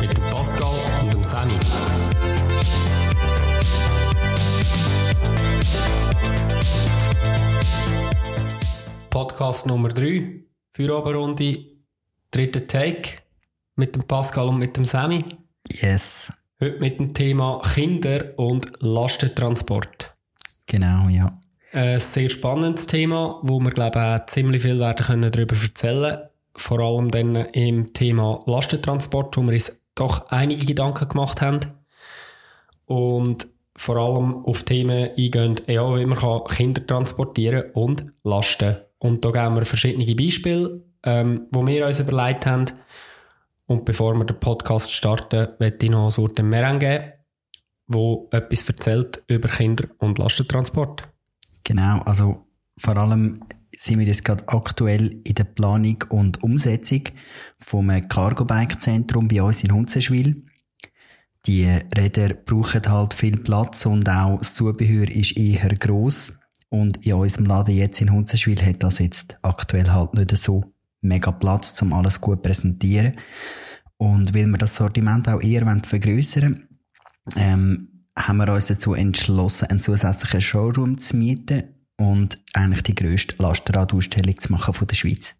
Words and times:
Mit 0.00 0.16
dem 0.16 0.22
Pascal 0.30 0.68
und 1.02 1.12
dem 1.12 1.24
Sammy. 1.24 1.54
Podcast 9.10 9.66
Nummer 9.66 9.88
3, 9.88 10.44
Feierabendrunde, 10.70 11.64
dritter 12.30 12.66
Take 12.66 13.18
mit 13.74 13.96
dem 13.96 14.02
Pascal 14.06 14.48
und 14.48 14.58
mit 14.58 14.76
dem 14.76 14.84
Sammy. 14.84 15.24
Yes, 15.72 16.32
Heute 16.60 16.78
mit 16.78 16.98
dem 16.98 17.14
Thema 17.14 17.60
Kinder 17.74 18.32
und 18.36 18.70
Lastentransport. 18.80 20.14
genau, 20.66 21.08
ja. 21.08 21.40
Ein 21.72 22.00
sehr 22.00 22.30
spannendes 22.30 22.86
Thema, 22.86 23.40
wo 23.42 23.58
wir 23.60 23.70
glaube 23.72 23.98
ich 23.98 24.04
auch 24.22 24.26
ziemlich 24.26 24.62
viel 24.62 24.78
werden 24.78 25.04
können 25.04 25.30
darüber 25.30 25.56
erzählen. 25.60 26.27
Vor 26.58 26.80
allem 26.80 27.10
dann 27.10 27.36
im 27.36 27.92
Thema 27.92 28.42
Lastentransport, 28.46 29.36
wo 29.36 29.42
wir 29.42 29.52
uns 29.52 29.88
doch 29.94 30.28
einige 30.28 30.66
Gedanken 30.66 31.08
gemacht 31.08 31.40
haben. 31.40 31.60
Und 32.84 33.46
vor 33.76 33.96
allem 33.96 34.44
auf 34.44 34.64
Themen 34.64 35.10
eingehen, 35.16 35.60
ja, 35.68 35.96
wie 35.96 36.04
man 36.04 36.18
kann 36.18 36.44
Kinder 36.48 36.84
transportieren 36.84 37.70
und 37.74 38.06
Lasten. 38.24 38.78
Und 38.98 39.24
da 39.24 39.30
geben 39.30 39.54
wir 39.54 39.64
verschiedene 39.64 40.14
Beispiele, 40.16 40.82
ähm, 41.04 41.46
wo 41.52 41.64
wir 41.64 41.86
uns 41.86 42.00
überlegt 42.00 42.44
haben. 42.44 42.64
Und 43.66 43.84
bevor 43.84 44.16
wir 44.16 44.24
den 44.24 44.40
Podcast 44.40 44.90
starten, 44.90 45.48
möchte 45.60 45.86
ich 45.86 45.92
noch 45.92 46.02
eine 46.02 46.10
Sorte 46.10 46.42
mehr 46.42 46.76
geben, 46.76 47.12
wo 47.86 48.28
etwas 48.32 48.68
erzählt 48.68 49.22
über 49.28 49.48
Kinder 49.48 49.84
und 49.98 50.18
Lastentransport. 50.18 51.04
Genau, 51.62 52.00
also 52.00 52.46
vor 52.78 52.96
allem 52.96 53.44
sind 53.78 54.00
wir 54.00 54.06
jetzt 54.06 54.24
gerade 54.24 54.46
aktuell 54.48 55.20
in 55.24 55.34
der 55.34 55.44
Planung 55.44 56.02
und 56.08 56.42
Umsetzung 56.42 57.02
vom 57.60 57.88
Cargo-Bike-Zentrum 58.08 59.28
bei 59.28 59.40
uns 59.40 59.62
in 59.62 59.72
Hunzenschwil. 59.72 60.44
Die 61.46 61.64
Räder 61.96 62.34
brauchen 62.34 62.88
halt 62.88 63.14
viel 63.14 63.38
Platz 63.38 63.86
und 63.86 64.08
auch 64.08 64.38
das 64.38 64.54
Zubehör 64.54 65.08
ist 65.08 65.36
eher 65.36 65.68
gross. 65.76 66.40
Und 66.68 67.06
in 67.06 67.14
unserem 67.14 67.46
Laden 67.46 67.74
jetzt 67.74 68.00
in 68.00 68.12
Hunzenschwil 68.12 68.60
hat 68.66 68.82
das 68.82 68.98
jetzt 68.98 69.38
aktuell 69.42 69.90
halt 69.90 70.12
nicht 70.14 70.36
so 70.36 70.64
mega 71.00 71.30
Platz, 71.30 71.80
um 71.80 71.92
alles 71.92 72.20
gut 72.20 72.38
zu 72.38 72.42
präsentieren. 72.42 73.16
Und 73.96 74.34
weil 74.34 74.46
wir 74.46 74.58
das 74.58 74.74
Sortiment 74.74 75.28
auch 75.28 75.40
eher 75.40 75.64
vergrößern 75.84 76.68
ähm, 77.36 78.04
haben 78.16 78.36
wir 78.38 78.52
uns 78.52 78.66
dazu 78.66 78.94
entschlossen, 78.94 79.68
einen 79.68 79.80
zusätzlichen 79.80 80.40
Showroom 80.40 80.98
zu 80.98 81.16
mieten 81.16 81.77
und 81.98 82.40
eigentlich 82.54 82.82
die 82.82 82.94
grösste 82.94 83.34
Lastenradausstellung 83.38 84.38
zu 84.38 84.52
machen 84.52 84.74
von 84.74 84.86
der 84.86 84.94
Schweiz. 84.94 85.36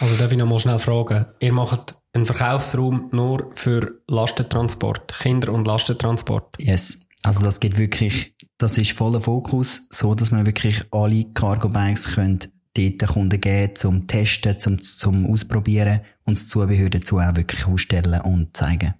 Also 0.00 0.16
darf 0.16 0.32
ich 0.32 0.38
noch 0.38 0.46
mal 0.46 0.58
schnell 0.58 0.78
fragen. 0.78 1.26
Ihr 1.40 1.52
macht 1.52 1.96
einen 2.12 2.26
Verkaufsraum 2.26 3.08
nur 3.12 3.50
für 3.54 4.00
Lastentransport, 4.08 5.14
Kinder- 5.20 5.52
und 5.52 5.66
Lastentransport. 5.66 6.54
Yes. 6.58 7.06
Also 7.22 7.42
das 7.42 7.60
geht 7.60 7.78
wirklich, 7.78 8.34
das 8.58 8.76
ist 8.76 8.92
voller 8.92 9.20
Fokus, 9.20 9.82
so 9.90 10.14
dass 10.14 10.30
man 10.30 10.46
wirklich 10.46 10.82
alle 10.90 11.24
Cargo-Bikes 11.32 12.14
können 12.14 12.40
dort 12.76 13.00
den 13.00 13.08
Kunden 13.08 13.40
geben, 13.40 13.76
zum 13.76 14.06
Testen, 14.06 14.58
zum, 14.58 14.82
zum 14.82 15.32
Ausprobieren 15.32 16.00
und 16.26 16.36
das 16.36 16.48
Zubehör 16.48 16.90
dazu 16.90 17.18
auch 17.18 17.36
wirklich 17.36 17.66
ausstellen 17.66 18.20
und 18.20 18.56
zeigen. 18.56 18.94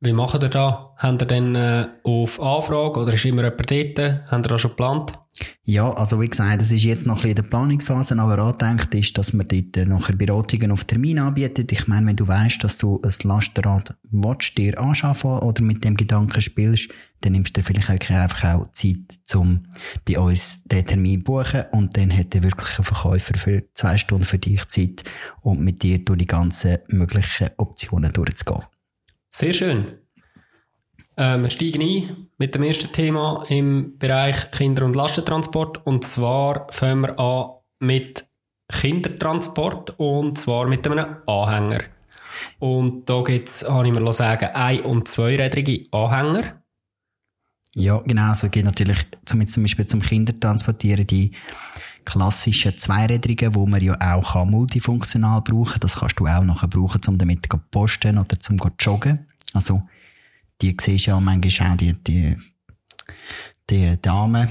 Wie 0.00 0.12
macht 0.12 0.42
ihr 0.42 0.48
da? 0.48 0.94
Habt 0.96 1.22
ihr 1.22 1.26
dann 1.26 1.54
äh, 1.54 1.88
auf 2.04 2.40
Anfrage 2.40 3.00
oder 3.00 3.12
ist 3.12 3.24
immer 3.24 3.42
jemand 3.42 3.70
dort? 3.70 4.30
Habt 4.30 4.46
ihr 4.46 4.48
das 4.48 4.60
schon 4.60 4.70
geplant? 4.70 5.12
Ja, 5.64 5.92
also 5.92 6.20
wie 6.20 6.28
gesagt, 6.28 6.62
es 6.62 6.72
ist 6.72 6.84
jetzt 6.84 7.06
noch 7.06 7.16
ein 7.16 7.22
bisschen 7.22 7.30
in 7.30 7.36
der 7.36 7.42
Planungsphase, 7.50 8.18
aber 8.18 8.38
angedenkt 8.38 8.94
ist, 8.94 9.18
dass 9.18 9.32
wir 9.32 9.44
dort 9.44 9.76
äh, 9.76 9.84
nachher 9.84 10.16
Beratungen 10.16 10.70
auf 10.70 10.84
Termin 10.84 11.18
anbieten. 11.18 11.66
Ich 11.70 11.86
meine, 11.86 12.06
wenn 12.06 12.16
du 12.16 12.26
weißt, 12.26 12.62
dass 12.64 12.78
du 12.78 13.00
ein 13.02 13.12
Lastenrad 13.22 13.96
willst, 14.10 14.56
dir 14.56 14.80
anschaffen 14.80 15.30
oder 15.30 15.62
mit 15.62 15.84
dem 15.84 15.96
Gedanken 15.96 16.40
spielst, 16.40 16.88
dann 17.20 17.32
nimmst 17.32 17.56
du 17.56 17.60
dir 17.60 17.64
vielleicht 17.64 18.10
auch 18.10 18.14
einfach 18.14 18.44
auch 18.44 18.72
Zeit, 18.72 18.96
um 19.34 19.66
bei 20.06 20.18
uns 20.18 20.64
den 20.64 20.86
Termin 20.86 21.20
zu 21.20 21.24
buchen 21.24 21.64
und 21.72 21.96
dann 21.96 22.16
hat 22.16 22.32
der 22.34 22.42
wirkliche 22.44 22.82
Verkäufer 22.82 23.36
für 23.36 23.64
zwei 23.74 23.98
Stunden 23.98 24.24
für 24.24 24.38
dich 24.38 24.66
Zeit, 24.68 25.04
um 25.42 25.62
mit 25.62 25.82
dir 25.82 25.98
durch 25.98 26.18
die 26.18 26.26
ganzen 26.26 26.78
möglichen 26.88 27.50
Optionen 27.56 28.12
durchzugehen. 28.12 28.64
Sehr 29.30 29.52
schön. 29.52 29.98
Ähm, 31.20 31.42
wir 31.42 31.50
steigen 31.50 31.82
ein 31.82 32.28
mit 32.38 32.54
dem 32.54 32.62
ersten 32.62 32.92
Thema 32.92 33.42
im 33.48 33.98
Bereich 33.98 34.52
Kinder- 34.52 34.84
und 34.84 34.94
Lastentransport. 34.94 35.84
Und 35.84 36.06
zwar 36.06 36.68
fangen 36.70 37.00
wir 37.00 37.18
an 37.18 37.50
mit 37.80 38.24
Kindertransport 38.68 39.98
und 39.98 40.38
zwar 40.38 40.68
mit 40.68 40.86
einem 40.86 41.16
Anhänger. 41.26 41.80
Und 42.60 43.10
da 43.10 43.22
gibt 43.22 43.48
es, 43.48 43.68
habe 43.68 43.88
ich 43.88 43.92
mir 43.92 44.12
sagen, 44.12 44.50
ein- 44.54 44.82
und 44.82 45.08
zweirädrige 45.08 45.86
Anhänger. 45.90 46.62
Ja, 47.74 48.00
genau. 48.06 48.32
So 48.34 48.48
geht 48.48 48.64
natürlich 48.64 48.98
zum, 49.24 49.40
Beispiel 49.40 49.86
zum 49.86 50.00
Kindertransportieren 50.00 51.06
die 51.06 51.32
klassischen 52.04 52.78
Zweirädrigen, 52.78 53.56
wo 53.56 53.66
man 53.66 53.82
ja 53.82 53.94
auch 54.00 54.34
kann 54.34 54.50
multifunktional 54.50 55.42
brauchen 55.42 55.80
Das 55.80 55.96
kannst 55.96 56.20
du 56.20 56.26
auch 56.26 56.44
nachher 56.44 56.68
brauchen, 56.68 57.00
um 57.08 57.18
damit 57.18 57.46
zu 57.50 57.58
posten 57.72 58.18
oder 58.18 58.38
zum 58.38 58.56
zu 58.58 58.70
joggen. 58.78 59.26
Also, 59.52 59.82
die 60.60 60.76
siehst 60.80 61.06
ja 61.06 61.18
manchmal 61.20 61.72
auch 61.72 61.76
die, 61.76 61.94
die, 61.94 62.36
die 63.70 64.00
Damen, 64.00 64.48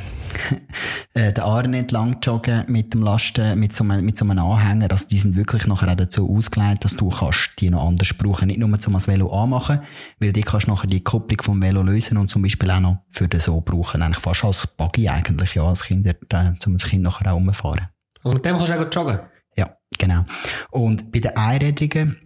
äh, 1.13 1.33
den 1.33 1.43
Arm 1.43 1.73
entlang 1.73 2.17
joggen 2.21 2.63
mit 2.67 2.93
dem 2.93 3.01
Lasten, 3.01 3.59
mit 3.59 3.73
so, 3.73 3.83
einem, 3.83 4.05
mit 4.05 4.17
so 4.17 4.25
einem 4.25 4.39
Anhänger. 4.39 4.91
Also, 4.91 5.07
die 5.07 5.17
sind 5.17 5.35
wirklich 5.35 5.67
nachher 5.67 5.91
auch 5.91 5.95
dazu 5.95 6.29
ausgelegt, 6.29 6.85
dass 6.85 6.95
du 6.95 7.09
kannst 7.09 7.51
die 7.59 7.69
noch 7.69 7.87
anders 7.87 8.13
brauchen. 8.13 8.47
Nicht 8.47 8.59
nur 8.59 8.79
zum 8.79 8.93
das 8.93 9.07
Velo 9.07 9.31
anmachen, 9.31 9.79
weil 10.19 10.33
die 10.33 10.41
kannst 10.41 10.67
nachher 10.67 10.87
die 10.87 11.03
Kupplung 11.03 11.41
vom 11.41 11.61
Velo 11.61 11.81
lösen 11.81 12.17
und 12.17 12.29
zum 12.29 12.41
Beispiel 12.41 12.69
auch 12.71 12.79
noch 12.79 12.97
für 13.11 13.27
den 13.27 13.39
so 13.39 13.59
brauchen. 13.61 14.01
Eigentlich 14.01 14.23
fast 14.23 14.45
als 14.45 14.67
Buggy 14.67 15.09
eigentlich, 15.09 15.55
ja, 15.55 15.63
als 15.63 15.83
Kinder, 15.83 16.11
äh, 16.29 16.53
zum 16.59 16.77
das 16.77 16.87
Kind 16.87 17.03
nachher 17.03 17.33
auch 17.33 17.37
rumfahren. 17.37 17.87
Also 18.23 18.35
mit 18.35 18.45
dem 18.45 18.55
kannst 18.57 18.71
du 18.71 18.75
auch 18.75 18.83
gut 18.83 18.95
joggen. 18.95 19.19
Ja, 19.57 19.77
genau. 19.97 20.25
Und 20.69 21.11
bei 21.11 21.19
den 21.19 21.35
Einrädrigen, 21.35 22.17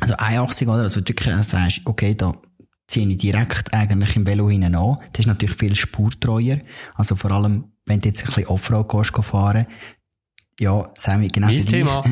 also 0.00 0.14
einachsig, 0.16 0.68
oder? 0.68 0.82
Also 0.82 1.00
wirklich 1.00 1.26
äh, 1.26 1.42
sagst, 1.42 1.80
okay, 1.84 2.14
da 2.14 2.32
ziehe 2.88 3.08
ich 3.08 3.18
direkt 3.18 3.72
eigentlich 3.72 4.16
im 4.16 4.26
Velo 4.26 4.48
hinein 4.48 4.74
an. 4.74 4.98
Das 5.12 5.20
ist 5.20 5.26
natürlich 5.26 5.56
viel 5.56 5.74
spurtreuer. 5.74 6.58
Also 6.94 7.16
vor 7.16 7.30
allem, 7.32 7.72
wenn 7.84 8.00
du 8.00 8.08
jetzt 8.08 8.22
ein 8.22 8.26
bisschen 8.26 8.46
Offroad 8.46 8.88
gehst, 8.88 9.24
fahren, 9.24 9.66
ja, 10.58 10.88
Sammy, 10.96 11.28
genau 11.28 11.48
Mein. 11.48 11.66
Thema. 11.66 12.02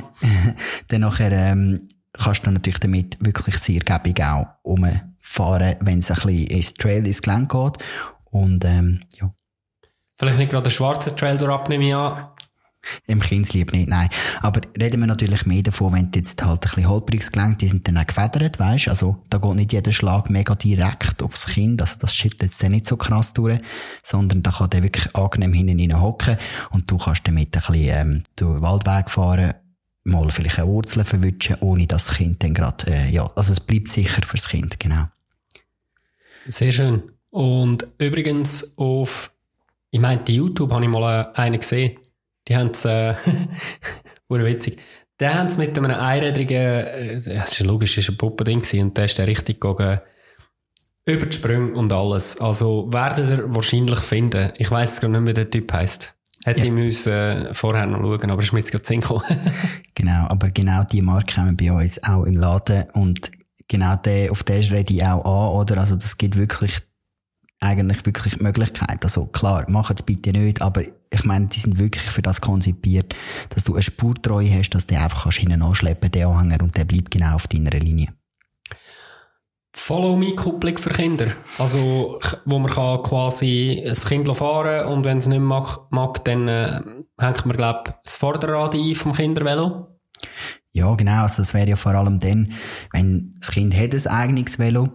dann 0.88 1.00
nachher, 1.00 1.32
ähm, 1.32 1.86
kannst 2.12 2.46
du 2.46 2.50
natürlich 2.50 2.80
damit 2.80 3.16
wirklich 3.24 3.56
sehr 3.58 3.80
gebig 3.80 4.22
auch 4.22 4.46
umfahren, 4.62 5.76
wenn 5.80 6.00
es 6.00 6.10
ein 6.10 6.16
bisschen 6.16 6.46
ins 6.48 6.74
Trail, 6.74 7.06
ins 7.06 7.22
Gelände 7.22 7.48
geht. 7.48 7.78
Und, 8.24 8.64
ähm, 8.64 9.00
ja. 9.14 9.32
Vielleicht 10.16 10.38
nicht 10.38 10.50
gerade 10.50 10.68
den 10.68 10.72
schwarzen 10.72 11.16
Trail 11.16 11.38
durch 11.38 11.68
nehme 11.68 11.88
ich 11.88 11.94
an. 11.94 12.28
Im 13.06 13.20
Kindslieb 13.20 13.72
nicht, 13.72 13.88
nein. 13.88 14.08
Aber 14.40 14.60
reden 14.78 15.00
wir 15.00 15.06
natürlich 15.06 15.46
mehr 15.46 15.62
davon, 15.62 15.92
wenn 15.92 16.10
du 16.10 16.18
jetzt 16.18 16.44
halt 16.44 16.54
ein 16.54 16.60
bisschen 16.60 16.88
holpriges 16.88 17.32
gelenkt, 17.32 17.60
die 17.60 17.68
sind 17.68 17.86
dann 17.88 17.98
auch 17.98 18.06
gefedert, 18.06 18.58
weisst 18.58 18.88
Also, 18.88 19.16
da 19.30 19.38
geht 19.38 19.54
nicht 19.54 19.72
jeder 19.72 19.92
Schlag 19.92 20.30
mega 20.30 20.54
direkt 20.54 21.22
aufs 21.22 21.46
Kind, 21.46 21.80
also 21.80 21.96
das 21.98 22.14
schüttelt 22.14 22.42
jetzt 22.42 22.62
dann 22.62 22.72
nicht 22.72 22.86
so 22.86 22.96
krass 22.96 23.32
durch, 23.32 23.60
sondern 24.02 24.42
da 24.42 24.50
kann 24.50 24.70
der 24.70 24.82
wirklich 24.82 25.14
angenehm 25.14 25.52
hinten 25.52 25.80
rein 25.80 26.00
hocken 26.00 26.36
und 26.70 26.90
du 26.90 26.98
kannst 26.98 27.26
damit 27.26 27.56
ein 27.56 27.60
bisschen, 27.60 27.74
ähm, 27.88 28.22
durch 28.36 28.54
den 28.54 28.62
Waldweg 28.62 29.10
fahren, 29.10 29.54
mal 30.04 30.30
vielleicht 30.30 30.58
eine 30.58 30.68
Wurzel 30.68 31.04
verwutschen, 31.04 31.56
ohne 31.60 31.86
dass 31.86 32.06
das 32.06 32.16
Kind 32.16 32.42
dann 32.42 32.54
gerade, 32.54 32.86
äh, 32.90 33.10
ja, 33.10 33.30
also 33.34 33.52
es 33.52 33.60
bleibt 33.60 33.88
sicher 33.88 34.22
fürs 34.26 34.48
Kind, 34.48 34.78
genau. 34.78 35.06
Sehr 36.46 36.72
schön. 36.72 37.02
Und 37.30 37.86
übrigens 37.98 38.76
auf, 38.76 39.32
ich 39.90 40.00
meinte, 40.00 40.32
YouTube 40.32 40.72
habe 40.72 40.84
ich 40.84 40.90
mal 40.90 41.32
äh, 41.34 41.38
einen 41.38 41.58
gesehen. 41.58 41.98
Die 42.48 42.56
haben 42.56 42.70
es, 42.70 42.84
äh, 42.84 43.14
witzig. 44.28 44.78
Die 45.20 45.28
haben 45.28 45.46
es 45.46 45.58
mit 45.58 45.76
einem 45.78 45.90
einrädrigen, 45.92 46.56
äh, 46.56 47.18
ja, 47.20 47.42
es 47.44 47.52
ist 47.52 47.60
logisch, 47.60 47.96
es 47.98 48.08
war 48.08 48.14
ein 48.14 48.18
Puppending 48.18 48.62
und 48.82 48.96
der 48.96 49.04
ist 49.04 49.18
dann 49.18 49.26
richtig 49.26 49.60
gegangen, 49.60 50.00
über 51.06 51.26
die 51.26 51.36
Sprünge 51.36 51.74
und 51.74 51.92
alles. 51.92 52.40
Also 52.40 52.92
werdet 52.92 53.28
ihr 53.28 53.54
wahrscheinlich 53.54 54.00
finden. 54.00 54.52
Ich 54.56 54.70
weiss 54.70 55.00
gar 55.00 55.08
nicht 55.08 55.20
mehr, 55.20 55.30
wie 55.30 55.34
der 55.34 55.50
Typ 55.50 55.72
heisst. 55.72 56.14
Hätte 56.44 56.60
Ja. 56.60 56.64
ich 56.66 56.72
müssen, 56.72 57.12
äh, 57.12 57.54
vorher 57.54 57.86
noch 57.86 58.00
schauen, 58.00 58.30
aber 58.30 58.42
ist 58.42 58.52
mir 58.52 58.60
jetzt 58.60 58.72
gerade 58.72 59.00
gekommen. 59.00 59.24
Genau, 59.94 60.26
aber 60.28 60.50
genau 60.50 60.82
die 60.84 61.02
Marke 61.02 61.36
haben 61.36 61.58
wir 61.58 61.72
bei 61.72 61.84
uns 61.84 62.02
auch 62.02 62.24
im 62.24 62.36
Laden 62.36 62.84
und 62.94 63.30
genau 63.68 63.96
der, 63.96 64.32
auf 64.32 64.42
den 64.42 64.62
rede 64.64 64.92
ich 64.92 65.04
auch 65.04 65.24
an, 65.24 65.60
oder? 65.60 65.78
Also 65.78 65.94
das 65.94 66.18
gibt 66.18 66.36
wirklich, 66.36 66.80
eigentlich 67.60 68.04
wirklich 68.04 68.40
Möglichkeit. 68.40 69.04
Also 69.04 69.26
klar, 69.26 69.64
macht 69.70 70.00
es 70.00 70.02
bitte 70.02 70.32
nicht, 70.32 70.60
aber 70.60 70.82
ich 71.14 71.24
meine, 71.24 71.46
die 71.46 71.58
sind 71.58 71.78
wirklich 71.78 72.10
für 72.10 72.22
das 72.22 72.40
konzipiert, 72.40 73.14
dass 73.50 73.64
du 73.64 73.74
eine 73.74 73.82
Spurtreue 73.82 74.50
hast, 74.50 74.70
dass 74.70 74.86
du 74.86 74.98
einfach 74.98 75.24
kannst 75.24 75.38
hinten 75.38 75.62
anschleppen, 75.62 76.10
den 76.10 76.26
Anhänger, 76.26 76.62
und 76.62 76.76
der 76.76 76.84
bleibt 76.84 77.10
genau 77.10 77.34
auf 77.34 77.46
deiner 77.46 77.70
Linie. 77.70 78.08
Follow-me-Kupplung 79.72 80.78
für 80.78 80.90
Kinder. 80.90 81.28
Also, 81.58 82.20
wo 82.44 82.58
man 82.58 82.70
kann 82.70 83.02
quasi 83.02 83.82
das 83.84 84.06
Kind 84.06 84.34
fahren 84.36 84.86
und 84.86 85.04
wenn 85.04 85.18
es 85.18 85.26
nicht 85.26 85.40
mag, 85.40 85.80
mag 85.90 86.24
dann 86.24 86.46
äh, 86.46 86.80
hängt 87.18 87.44
man, 87.44 87.56
glaube 87.56 87.94
das 88.04 88.16
Vorderrad 88.16 88.74
ein 88.74 88.94
vom 88.94 89.12
Kindervelo. 89.12 89.88
Ja, 90.72 90.94
genau. 90.94 91.22
Also 91.22 91.42
das 91.42 91.54
wäre 91.54 91.68
ja 91.68 91.76
vor 91.76 91.92
allem 91.92 92.18
dann, 92.18 92.52
wenn 92.92 93.34
das 93.38 93.50
Kind 93.50 93.76
hat 93.76 93.94
ein 93.94 94.06
eigenes 94.06 94.58
Velo, 94.58 94.90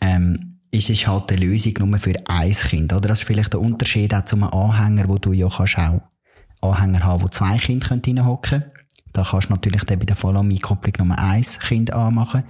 ähm, 0.00 0.53
ist 0.74 0.90
es 0.90 1.06
halt 1.06 1.30
eine 1.30 1.40
Lösung 1.40 1.74
nur 1.78 1.98
für 1.98 2.14
ein 2.26 2.52
Kind, 2.52 2.92
oder? 2.92 3.08
Das 3.08 3.20
ist 3.20 3.26
vielleicht 3.26 3.52
der 3.52 3.60
Unterschied 3.60 4.12
auch 4.14 4.24
zu 4.24 4.36
einem 4.36 4.48
Anhänger, 4.52 5.08
wo 5.08 5.18
du 5.18 5.32
ja 5.32 5.48
kannst 5.48 5.78
auch 5.78 6.00
Anhänger 6.60 7.04
haben, 7.04 7.22
wo 7.22 7.28
zwei 7.28 7.58
Kinder 7.58 7.90
reinhocken 7.90 8.60
können. 8.60 8.72
Da 9.12 9.22
kannst 9.22 9.48
du 9.48 9.52
natürlich 9.52 9.84
dann 9.84 10.00
bei 10.00 10.04
der 10.04 10.16
Vollami-Kopplung 10.16 11.06
nur 11.06 11.18
ein 11.18 11.42
Kind 11.42 11.92
anmachen. 11.92 12.42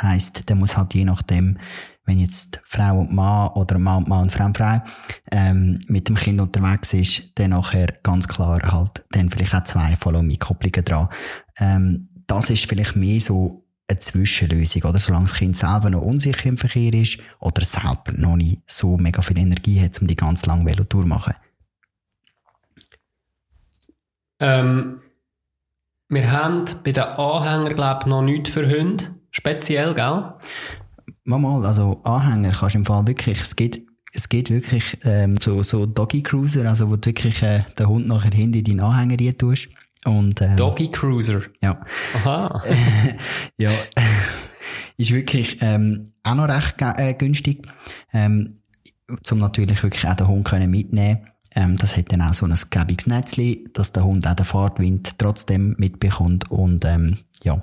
Heisst, 0.00 0.48
der 0.48 0.56
muss 0.56 0.76
halt 0.76 0.92
je 0.92 1.04
nachdem, 1.04 1.58
wenn 2.04 2.18
jetzt 2.18 2.60
Frau 2.66 2.98
und 2.98 3.12
Mann 3.12 3.48
oder 3.54 3.78
Mann 3.78 4.02
und 4.02 4.08
Mann 4.08 4.22
und 4.24 4.32
Frau 4.32 4.44
und 4.44 4.58
Frau 4.58 4.82
ähm, 5.32 5.78
mit 5.88 6.08
dem 6.08 6.16
Kind 6.16 6.40
unterwegs 6.40 6.92
ist, 6.92 7.38
dann 7.38 7.50
nachher 7.50 7.86
ganz 8.02 8.28
klar 8.28 8.60
halt 8.70 9.04
dann 9.12 9.30
vielleicht 9.30 9.54
auch 9.54 9.64
zwei 9.64 9.96
Follow-Me-Kopplungen 9.96 10.84
dran. 10.84 11.08
Ähm, 11.58 12.08
das 12.26 12.50
ist 12.50 12.66
vielleicht 12.66 12.96
mehr 12.96 13.20
so 13.20 13.59
eine 13.90 13.98
Zwischenlösung, 13.98 14.82
oder? 14.84 14.98
Solange 14.98 15.26
das 15.26 15.36
Kind 15.36 15.56
selber 15.56 15.90
noch 15.90 16.02
unsicher 16.02 16.46
im 16.46 16.58
Verkehr 16.58 16.94
ist 16.94 17.18
oder 17.40 17.62
selber 17.62 18.12
noch 18.12 18.36
nicht 18.36 18.62
so 18.66 18.96
mega 18.96 19.20
viel 19.22 19.38
Energie 19.38 19.80
hat, 19.80 20.00
um 20.00 20.06
die 20.06 20.16
ganz 20.16 20.46
lange 20.46 20.64
Velotour 20.64 21.02
zu 21.02 21.08
machen. 21.08 21.34
Ähm, 24.38 25.00
wir 26.08 26.32
haben 26.32 26.64
bei 26.82 26.92
den 26.92 27.04
Anhängern, 27.04 27.74
glaube 27.74 28.00
ich, 28.02 28.06
noch 28.06 28.22
nichts 28.22 28.50
für 28.50 28.68
Hunde. 28.68 29.04
Speziell, 29.30 29.94
gell? 29.94 30.32
Mal, 31.24 31.64
also 31.64 32.00
Anhänger 32.04 32.52
kannst 32.52 32.74
du 32.74 32.78
im 32.78 32.86
Fall 32.86 33.06
wirklich, 33.06 33.40
es 33.40 33.54
geht, 33.54 33.86
es 34.12 34.28
geht 34.28 34.50
wirklich 34.50 34.98
ähm, 35.04 35.36
so, 35.40 35.62
so 35.62 35.86
Doggy 35.86 36.22
Cruiser, 36.22 36.68
also 36.68 36.88
wo 36.88 36.96
du 36.96 37.06
wirklich 37.06 37.42
äh, 37.42 37.64
den 37.78 37.86
Hund 37.86 38.08
nachher 38.08 38.32
hinter 38.32 38.58
in 38.58 38.64
deinen 38.64 38.80
Anhänger 38.80 39.36
tust. 39.36 39.68
Und, 40.04 40.40
ähm, 40.40 40.56
Doggy 40.56 40.90
Cruiser? 40.90 41.42
Ja. 41.60 41.80
Aha. 42.14 42.62
ja. 43.58 43.70
ist 44.96 45.12
wirklich 45.12 45.58
ähm, 45.60 46.04
auch 46.22 46.34
noch 46.34 46.48
recht 46.48 46.76
äh, 46.80 47.14
günstig, 47.14 47.66
ähm, 48.12 48.54
um 49.30 49.38
natürlich 49.38 49.82
wirklich 49.82 50.06
auch 50.06 50.14
den 50.14 50.28
Hund 50.28 50.46
können 50.46 50.70
mitnehmen 50.70 51.26
ähm, 51.56 51.76
das 51.76 51.96
hat 51.96 52.12
dann 52.12 52.22
auch 52.22 52.32
so 52.32 52.46
ein 52.46 52.56
gäbiges 52.70 53.08
Netzli, 53.08 53.68
dass 53.72 53.90
der 53.90 54.04
Hund 54.04 54.24
auch 54.24 54.34
den 54.34 54.46
Fahrtwind 54.46 55.18
trotzdem 55.18 55.74
mitbekommt 55.78 56.48
und 56.50 56.84
ähm, 56.84 57.18
ja, 57.42 57.60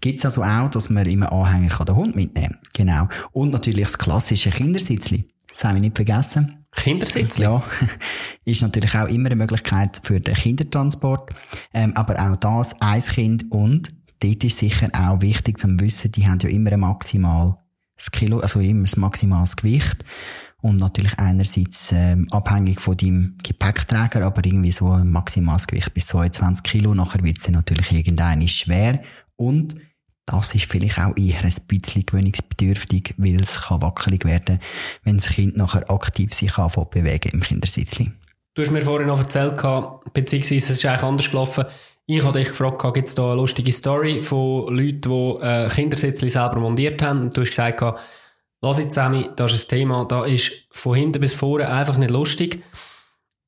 Gibt's 0.00 0.24
also 0.24 0.42
auch, 0.42 0.70
dass 0.70 0.90
man 0.90 1.06
im 1.06 1.22
Anhänger 1.22 1.84
den 1.84 1.94
Hund 1.94 2.16
mitnehmen 2.16 2.58
kann. 2.74 2.86
Genau. 2.86 3.08
Und 3.32 3.52
natürlich 3.52 3.84
das 3.84 3.98
klassische 3.98 4.50
Kindersitzli. 4.50 5.28
Das 5.52 5.64
haben 5.64 5.74
wir 5.74 5.80
nicht 5.82 5.96
vergessen. 5.96 6.61
Kindersitzli? 6.74 7.44
Ja. 7.44 7.62
ist 8.44 8.62
natürlich 8.62 8.94
auch 8.94 9.08
immer 9.08 9.26
eine 9.26 9.36
Möglichkeit 9.36 10.00
für 10.02 10.20
den 10.20 10.34
Kindertransport. 10.34 11.30
Ähm, 11.72 11.96
aber 11.96 12.18
auch 12.18 12.36
das, 12.36 12.80
ein 12.80 13.02
Kind 13.02 13.50
und 13.50 13.90
dort 14.20 14.44
ist 14.44 14.58
sicher 14.58 14.88
auch 14.92 15.20
wichtig 15.20 15.58
zu 15.58 15.68
wissen, 15.80 16.12
die 16.12 16.26
haben 16.26 16.38
ja 16.40 16.48
immer 16.48 16.72
ein 16.72 16.80
maximales 16.80 17.56
Kilo, 18.10 18.38
also 18.38 18.60
immer 18.60 18.86
ein 18.88 19.00
maximales 19.00 19.56
Gewicht. 19.56 20.04
Und 20.60 20.76
natürlich 20.76 21.18
einerseits 21.18 21.90
ähm, 21.92 22.28
abhängig 22.30 22.80
von 22.80 22.96
deinem 22.96 23.36
Gepäckträger, 23.42 24.24
aber 24.24 24.44
irgendwie 24.44 24.70
so 24.70 24.92
ein 24.92 25.10
maximales 25.10 25.66
Gewicht 25.66 25.92
bis 25.92 26.06
22 26.06 26.62
Kilo. 26.62 26.94
Nachher 26.94 27.24
wird 27.24 27.38
es 27.38 27.50
natürlich 27.50 27.90
irgendein 27.90 28.46
schwer. 28.46 29.02
Und 29.34 29.74
das 30.26 30.54
ist 30.54 30.70
vielleicht 30.70 30.98
auch 30.98 31.16
eher 31.16 31.42
ein 31.42 31.54
bisschen 31.68 32.06
gewöhnungsbedürftig, 32.06 33.14
weil 33.16 33.40
es 33.40 33.60
kann 33.60 33.82
wackelig 33.82 34.24
werden, 34.24 34.60
wenn 35.04 35.16
das 35.16 35.28
Kind 35.28 35.56
nachher 35.56 35.90
aktiv 35.90 36.32
sich 36.32 36.56
anfängt 36.58 36.90
bewegen 36.90 37.30
im 37.32 37.40
Kindersitzli. 37.40 38.12
Du 38.54 38.62
hast 38.62 38.70
mir 38.70 38.82
vorhin 38.82 39.08
noch 39.08 39.18
erzählt, 39.18 39.56
beziehungsweise 40.12 40.56
es 40.56 40.70
ist 40.70 40.84
eigentlich 40.84 41.02
anders 41.02 41.30
gelaufen. 41.30 41.64
Ich 42.06 42.22
habe 42.22 42.38
dich 42.38 42.48
gefragt, 42.48 42.82
gibt 42.94 43.08
es 43.08 43.14
da 43.14 43.32
eine 43.32 43.40
lustige 43.40 43.72
Story 43.72 44.20
von 44.20 44.74
Leuten, 44.74 45.00
die 45.00 45.38
äh, 45.42 45.68
Kindersitzli 45.68 46.28
selber 46.28 46.56
montiert 46.56 47.00
haben? 47.00 47.22
Und 47.22 47.36
du 47.36 47.40
hast 47.40 47.48
gesagt, 47.48 47.82
lass 48.60 48.78
jetzt 48.78 48.94
Sammy, 48.94 49.30
das 49.36 49.52
ist 49.52 49.66
ein 49.66 49.78
Thema, 49.78 50.04
da 50.04 50.24
ist 50.24 50.68
von 50.72 50.96
hinten 50.96 51.20
bis 51.20 51.34
vorne 51.34 51.68
einfach 51.68 51.96
nicht 51.96 52.10
lustig. 52.10 52.62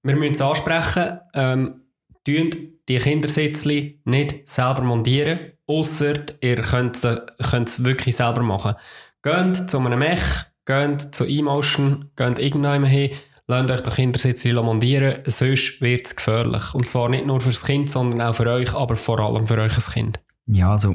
Wir 0.02 0.16
müssen 0.16 0.34
es 0.34 0.40
ansprechen. 0.40 1.20
Ähm, 1.34 1.83
die 2.26 2.98
Kindersitzli 2.98 4.00
nicht 4.04 4.48
selber 4.48 4.82
montieren, 4.82 5.52
ausser 5.66 6.16
ihr 6.40 6.56
könnt 6.56 6.96
es 6.96 7.84
wirklich 7.84 8.16
selber 8.16 8.42
machen. 8.42 8.74
Geht 9.22 9.70
zu 9.70 9.78
einem 9.78 9.98
Mech, 9.98 10.22
geht 10.66 11.14
zu 11.14 11.24
eMotion, 11.24 12.10
geht 12.16 12.38
irgendjemand 12.38 12.88
hin, 12.88 13.10
lasst 13.46 13.70
euch 13.70 13.80
den 13.80 13.92
Kindersitzli 13.92 14.52
montieren, 14.54 15.22
sonst 15.26 15.80
wird 15.80 16.06
es 16.06 16.16
gefährlich. 16.16 16.74
Und 16.74 16.88
zwar 16.88 17.08
nicht 17.08 17.26
nur 17.26 17.40
fürs 17.40 17.64
Kind, 17.64 17.90
sondern 17.90 18.20
auch 18.20 18.34
für 18.34 18.46
euch, 18.46 18.74
aber 18.74 18.96
vor 18.96 19.20
allem 19.20 19.46
für 19.46 19.58
euch 19.58 19.74
als 19.74 19.92
Kind. 19.92 20.20
Ja, 20.46 20.72
also 20.72 20.94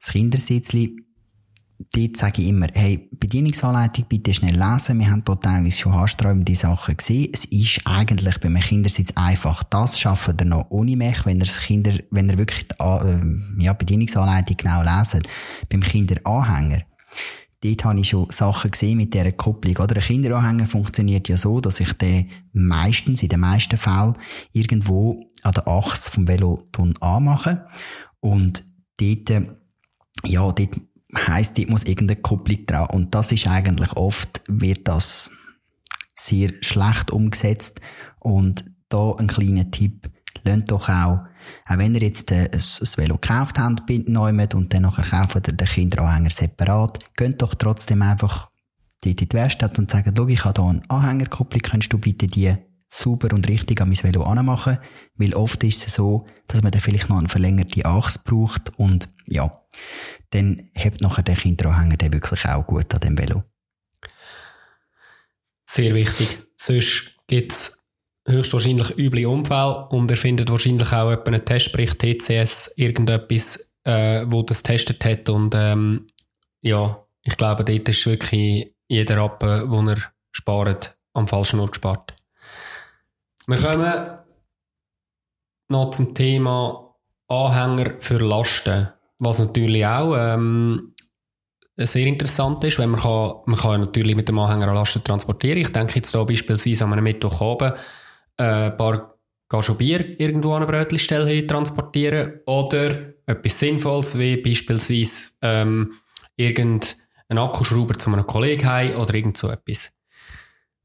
das 0.00 0.12
Kindersitzli 0.12 1.03
dort 1.78 2.16
sage 2.16 2.42
ich 2.42 2.48
immer, 2.48 2.68
hey, 2.72 3.08
Bedienungsanleitung 3.12 4.06
bitte 4.08 4.32
schnell 4.32 4.54
lesen. 4.54 4.98
Wir 4.98 5.10
haben 5.10 5.24
dort 5.24 5.44
teilweise 5.44 5.78
schon 5.78 5.94
haarsträubende 5.94 6.54
Sachen 6.54 6.96
gesehen. 6.96 7.30
Es 7.32 7.44
ist 7.44 7.80
eigentlich 7.84 8.38
bei 8.38 8.48
einem 8.48 8.62
Kindersitz 8.62 9.12
einfach, 9.16 9.62
das 9.64 9.98
schaffen 9.98 10.36
ihr 10.38 10.46
noch 10.46 10.66
ohne 10.70 10.96
mich, 10.96 11.26
wenn 11.26 11.38
ihr 11.38 11.44
das 11.44 11.60
Kinder, 11.60 11.92
wenn 12.10 12.28
ihr 12.28 12.38
wirklich 12.38 12.68
die 12.68 12.74
äh, 12.78 13.64
ja, 13.64 13.72
Bedienungsanleitung 13.72 14.56
genau 14.56 14.82
leset. 14.82 15.28
Beim 15.68 15.80
Kinderanhänger. 15.80 16.82
Dort 17.62 17.84
habe 17.84 18.00
ich 18.00 18.08
schon 18.08 18.28
Sachen 18.30 18.70
gesehen 18.70 18.98
mit 18.98 19.14
dieser 19.14 19.32
Kupplung. 19.32 19.76
Oder 19.78 19.96
ein 19.96 20.02
Kinderanhänger 20.02 20.66
funktioniert 20.66 21.28
ja 21.28 21.38
so, 21.38 21.60
dass 21.60 21.80
ich 21.80 21.94
den 21.94 22.30
meistens, 22.52 23.22
in 23.22 23.30
den 23.30 23.40
meisten 23.40 23.78
Fällen, 23.78 24.18
irgendwo 24.52 25.24
an 25.42 25.54
der 25.54 25.66
Achse 25.66 26.10
vom 26.10 26.28
Velo 26.28 26.68
anmache. 27.00 27.66
Und 28.20 28.62
dort, 28.98 29.30
äh, 29.30 29.48
ja, 30.26 30.52
dort 30.52 30.80
heisst, 31.16 31.58
dort 31.58 31.68
muss 31.68 31.84
irgendeine 31.84 32.20
Kupplung 32.20 32.66
dran. 32.66 32.90
Und 32.90 33.14
das 33.14 33.32
ist 33.32 33.46
eigentlich 33.46 33.92
oft, 33.92 34.42
wird 34.46 34.88
das 34.88 35.30
sehr 36.16 36.52
schlecht 36.60 37.10
umgesetzt. 37.10 37.80
Und 38.20 38.64
da 38.88 39.12
ein 39.12 39.26
kleiner 39.26 39.70
Tipp, 39.70 40.10
lernt 40.44 40.70
doch 40.70 40.88
auch, 40.88 41.20
auch 41.66 41.78
wenn 41.78 41.94
ihr 41.94 42.02
jetzt 42.02 42.32
ein, 42.32 42.48
ein 42.52 42.88
Velo 42.96 43.16
gekauft 43.16 43.58
habt, 43.58 44.08
neumet 44.08 44.54
und 44.54 44.72
dann 44.72 44.82
nachher 44.82 45.04
kauft 45.04 45.48
ihr 45.48 45.54
den 45.54 45.66
Kinderanhänger 45.66 46.30
separat, 46.30 46.98
geht 47.16 47.42
doch 47.42 47.54
trotzdem 47.54 48.02
einfach 48.02 48.48
dort 49.02 49.20
in 49.20 49.28
die 49.28 49.34
Werkstatt 49.34 49.78
und 49.78 49.90
sagt, 49.90 50.10
schau, 50.16 50.26
ich 50.28 50.44
habe 50.44 50.62
hier 50.62 50.70
eine 50.70 50.90
Anhängerkupplung, 50.90 51.62
kannst 51.62 51.92
du 51.92 51.98
bitte 51.98 52.26
die 52.26 52.54
sauber 52.94 53.34
und 53.34 53.48
richtig 53.48 53.80
an 53.80 53.88
mein 53.88 54.02
Velo 54.02 54.22
anmachen? 54.22 54.78
Weil 55.16 55.34
oft 55.34 55.62
ist 55.64 55.86
es 55.86 55.94
so, 55.94 56.26
dass 56.46 56.62
man 56.62 56.72
dann 56.72 56.80
vielleicht 56.80 57.08
noch 57.08 57.18
eine 57.18 57.28
verlängerte 57.28 57.84
Achse 57.84 58.20
braucht 58.24 58.78
und 58.78 59.08
ja, 59.26 59.62
dann 60.30 60.70
hebt 60.74 61.00
nachher 61.00 61.22
der 61.22 61.36
Kinderanhänger 61.36 61.96
den 61.96 62.12
wirklich 62.12 62.44
auch 62.46 62.66
gut 62.66 62.92
an 62.94 63.00
dem 63.00 63.18
Velo. 63.18 63.42
Sehr 65.64 65.94
wichtig. 65.94 66.38
Sonst 66.56 67.16
gibt 67.26 67.52
es 67.52 67.84
höchstwahrscheinlich 68.26 68.96
üble 68.96 69.26
Unfälle 69.26 69.88
und 69.88 70.10
er 70.10 70.16
findet 70.16 70.50
wahrscheinlich 70.50 70.92
auch 70.92 71.24
einen 71.24 71.44
Testbericht 71.44 71.98
TCS, 71.98 72.74
irgendetwas, 72.76 73.78
äh, 73.84 74.24
wo 74.26 74.42
das 74.42 74.62
testet 74.62 75.04
hat 75.04 75.28
und 75.28 75.54
ähm, 75.56 76.06
ja, 76.60 77.04
ich 77.22 77.36
glaube, 77.36 77.64
dort 77.64 77.88
ist 77.88 78.06
wirklich 78.06 78.74
jeder 78.88 79.16
Rappen, 79.16 79.70
den 79.70 79.88
er 79.88 79.98
spart, 80.30 80.96
am 81.12 81.28
falschen 81.28 81.60
Ort 81.60 81.72
gespart. 81.72 82.14
Wir 83.46 83.58
kommen 83.58 84.18
noch 85.68 85.90
zum 85.90 86.14
Thema 86.14 86.96
Anhänger 87.28 87.96
für 88.00 88.18
Lasten. 88.18 88.88
Was 89.18 89.38
natürlich 89.38 89.84
auch 89.84 90.16
ähm, 90.16 90.94
sehr 91.76 92.06
interessant 92.06 92.64
ist, 92.64 92.78
wenn 92.78 92.90
man 92.90 93.00
kann, 93.00 93.34
man 93.46 93.58
kann 93.58 93.80
natürlich 93.80 94.16
mit 94.16 94.28
dem 94.28 94.38
Anhänger 94.38 94.72
Lasten 94.72 95.04
transportieren. 95.04 95.58
Ich 95.58 95.72
denke 95.72 95.96
jetzt 95.96 96.12
hier 96.12 96.24
beispielsweise 96.24 96.84
an 96.84 96.92
einem 96.92 97.04
Mittwoch 97.04 97.40
oben 97.40 97.74
äh, 98.38 98.70
ein 98.70 98.76
paar 98.76 99.18
Gaschen 99.48 99.76
Bier 99.76 100.18
irgendwo 100.18 100.52
an 100.54 100.62
einer 100.62 100.72
Brötchenstelle 100.72 101.46
transportieren 101.46 102.40
oder 102.46 103.14
etwas 103.26 103.58
Sinnvolles 103.58 104.18
wie 104.18 104.38
beispielsweise 104.38 105.32
ähm, 105.42 105.92
irgendeinen 106.36 107.38
Akkuschrauber 107.38 107.98
zu 107.98 108.10
einem 108.10 108.26
Kollegen 108.26 108.66
heim 108.66 108.96
oder 108.96 109.14
irgend 109.14 109.36
so 109.36 109.50
etwas. 109.50 109.93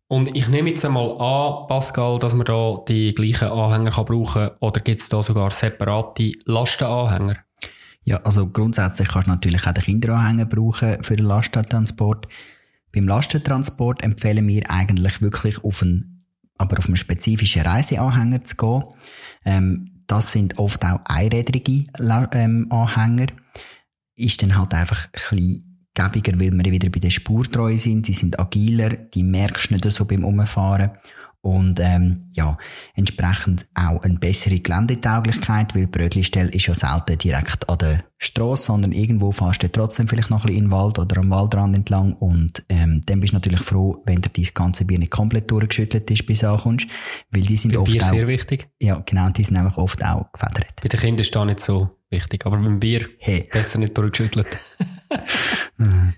Und 0.09 0.35
ich 0.35 0.49
nehme 0.49 0.71
jetzt 0.71 0.83
einmal 0.83 1.11
an, 1.21 1.67
Pascal, 1.67 2.17
dass 2.17 2.33
man 2.33 2.47
da 2.47 2.81
die 2.87 3.13
gleichen 3.13 3.47
Anhänger 3.47 3.91
kann 3.91 4.05
brauchen 4.05 4.47
kann 4.47 4.57
oder 4.59 4.81
gibt 4.81 5.01
es 5.01 5.09
da 5.09 5.21
sogar 5.21 5.51
separate 5.51 6.31
Lastenanhänger? 6.45 7.37
Ja, 8.05 8.17
also 8.23 8.47
grundsätzlich 8.47 9.07
kannst 9.07 9.27
du 9.27 9.31
natürlich 9.31 9.67
auch 9.67 9.71
den 9.71 9.83
Kinderanhänger 9.83 10.47
brauchen 10.47 11.03
für 11.03 11.15
den 11.15 11.27
Lastentransport. 11.27 12.27
Beim 12.91 13.07
Lastentransport 13.07 14.01
empfehlen 14.01 14.47
wir 14.47 14.71
eigentlich 14.71 15.21
wirklich 15.21 15.63
auf 15.63 15.83
einen, 15.83 16.23
aber 16.57 16.79
auf 16.79 16.87
einen 16.87 16.97
spezifischen 16.97 17.61
Reiseanhänger 17.61 18.43
zu 18.43 18.55
gehen. 18.55 18.83
Ähm, 19.45 20.03
das 20.07 20.31
sind 20.31 20.57
oft 20.57 20.83
auch 20.85 21.01
einrädrige 21.05 21.85
ähm, 22.33 22.65
Anhänger. 22.71 23.27
Ist 24.15 24.41
dann 24.41 24.57
halt 24.57 24.73
einfach 24.73 25.05
ein 25.05 25.11
bisschen 25.11 25.68
gäbiger, 25.99 26.39
weil 26.39 26.51
wir 26.51 26.71
wieder 26.71 26.89
bei 26.89 26.99
der 26.99 27.09
Spurtreue 27.09 27.77
sind. 27.77 28.05
Sie 28.05 28.13
sind 28.13 28.39
agiler, 28.39 28.89
die 28.89 29.23
merkst 29.23 29.71
du 29.71 29.75
nicht 29.75 29.91
so 29.91 30.05
beim 30.05 30.23
Umfahren. 30.23 30.91
Und 31.41 31.79
ähm, 31.79 32.29
ja, 32.33 32.57
entsprechend 32.95 33.65
auch 33.73 34.03
eine 34.03 34.19
bessere 34.19 34.59
Geländetauglichkeit, 34.59 35.73
weil 35.73 35.85
die 35.85 35.91
Brötlistelle 35.91 36.49
ist 36.49 36.67
ja 36.67 36.73
selten 36.73 37.17
direkt 37.17 37.69
an 37.69 37.77
der 37.77 38.03
Straße, 38.17 38.63
sondern 38.63 38.91
irgendwo 38.91 39.31
fährst 39.31 39.63
du 39.63 39.71
trotzdem 39.71 40.09
vielleicht 40.09 40.29
noch 40.29 40.41
ein 40.41 40.47
bisschen 40.47 40.65
in 40.65 40.65
den 40.65 40.71
Wald 40.71 40.99
oder 40.99 41.17
am 41.21 41.29
Waldrand 41.29 41.77
entlang 41.77 42.11
und 42.11 42.65
ähm, 42.67 43.03
dann 43.05 43.21
bist 43.21 43.31
du 43.31 43.37
natürlich 43.37 43.61
froh, 43.61 44.03
wenn 44.05 44.21
dir 44.21 44.31
dein 44.35 44.47
ganze 44.53 44.83
Bier 44.83 44.99
nicht 44.99 45.11
komplett 45.11 45.49
durchgeschüttelt 45.49 46.11
ist, 46.11 46.25
bis 46.25 46.39
du 46.39 46.49
ankommst, 46.49 46.87
weil 47.31 47.43
die 47.43 47.55
sind 47.55 47.71
Bei 47.71 47.79
oft 47.79 47.89
Bier 47.93 48.03
auch... 48.03 48.09
sehr 48.09 48.27
wichtig. 48.27 48.67
Ja, 48.81 49.01
genau, 49.05 49.29
die 49.29 49.45
sind 49.45 49.55
einfach 49.55 49.77
oft 49.77 50.03
auch 50.03 50.29
gefedert. 50.33 50.75
Bei 50.81 50.89
den 50.89 50.99
Kindern 50.99 51.21
ist 51.21 51.33
das 51.33 51.45
nicht 51.45 51.61
so 51.61 51.89
wichtig, 52.09 52.45
aber 52.45 52.57
beim 52.57 52.81
Bier 52.81 53.07
Hey. 53.17 53.47
besser 53.49 53.79
nicht 53.79 53.97
durchgeschüttelt. 53.97 54.59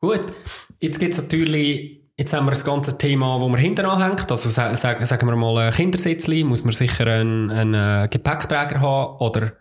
Gut, 0.00 0.32
jetzt 0.80 1.00
gibt's 1.00 1.16
natürlich, 1.16 2.02
jetzt 2.16 2.32
haben 2.34 2.44
wir 2.46 2.50
das 2.50 2.64
ganze 2.64 2.98
Thema, 2.98 3.40
wo 3.40 3.48
man 3.48 3.58
hinten 3.60 3.86
anhängt, 3.86 4.30
also 4.30 4.48
sa- 4.48 4.76
sagen, 4.76 5.26
wir 5.26 5.36
mal 5.36 5.56
ein 5.58 5.72
Kindersitzli, 5.72 6.44
muss 6.44 6.64
man 6.64 6.74
sicher 6.74 7.06
einen, 7.06 7.50
einen 7.50 7.74
äh, 8.04 8.08
Gepäckträger 8.08 8.80
haben 8.80 9.16
oder 9.18 9.52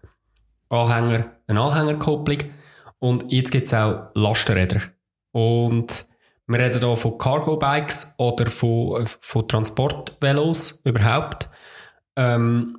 Anhänger, 0.69 1.31
eine 1.47 1.61
Anhängerkupplung 1.61 2.39
und 2.99 3.31
jetzt 3.31 3.51
gibt's 3.51 3.73
auch 3.73 4.09
Lastenräder. 4.15 4.81
Und 5.31 6.05
wir 6.47 6.59
reden 6.59 6.81
hier 6.81 6.95
von 6.97 7.17
Cargo-Bikes 7.17 8.15
oder 8.17 8.47
von, 8.47 9.07
von 9.21 9.47
Transportvelos 9.47 10.81
überhaupt. 10.85 11.49
Ähm, 12.17 12.77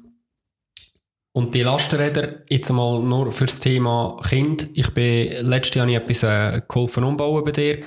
und 1.35 1.53
die 1.53 1.63
Lastenräder, 1.63 2.43
jetzt 2.49 2.71
einmal 2.71 3.03
nur 3.03 3.33
fürs 3.33 3.59
Thema 3.59 4.17
Kind. 4.23 4.71
Ich 4.73 4.95
bin, 4.95 5.45
letztes 5.45 5.75
Jahr 5.75 5.89
etwas 5.89 6.23
äh, 6.23 6.63
geholfen 6.69 7.03
umbauen 7.03 7.45
bei 7.45 7.51
dir. 7.51 7.79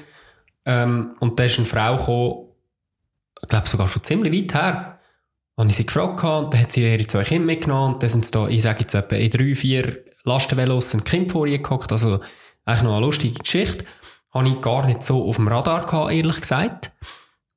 Ähm, 0.66 1.16
und 1.22 1.40
da 1.40 1.46
ist 1.46 1.58
eine 1.58 1.66
Frau 1.66 1.96
gekommen, 1.96 2.50
ich 3.42 3.48
glaube 3.48 3.70
sogar 3.70 3.88
von 3.88 4.04
ziemlich 4.04 4.34
weit 4.34 4.54
her. 4.54 5.00
Habe 5.58 5.70
ich 5.70 5.78
sie 5.78 5.86
gefragt 5.86 6.20
gehabt, 6.20 6.46
und 6.46 6.54
dann 6.54 6.62
hat 6.62 6.74
sie 6.74 6.92
ihre 6.92 7.08
zwei 7.08 7.24
Kinder 7.24 7.46
mitgenommen 7.46 7.94
und 7.94 8.04
dann 8.04 8.10
sind 8.10 8.26
sie 8.26 8.32
da, 8.32 8.50
ich 8.50 8.62
sage 8.62 8.82
jetzt 8.82 8.94
etwa 8.94 9.16
in 9.16 9.32
drei, 9.32 9.56
vier 9.56 10.04
Lastenvelos 10.26 10.90
sind 10.90 11.06
Kinder 11.06 11.32
vor 11.32 11.48
ihr 11.48 11.60
gehockt. 11.60 11.94
Also 11.94 12.20
eigentlich 12.66 12.84
noch 12.84 12.98
eine 12.98 13.06
lustige 13.06 13.40
Geschichte. 13.40 13.86
Habe 14.34 14.50
ich 14.50 14.60
gar 14.60 14.86
nicht 14.86 15.04
so 15.04 15.26
auf 15.26 15.38
dem 15.38 15.48
Radar 15.48 15.86
gehabt, 15.86 16.12
ehrlich 16.12 16.42
gesagt. 16.42 16.92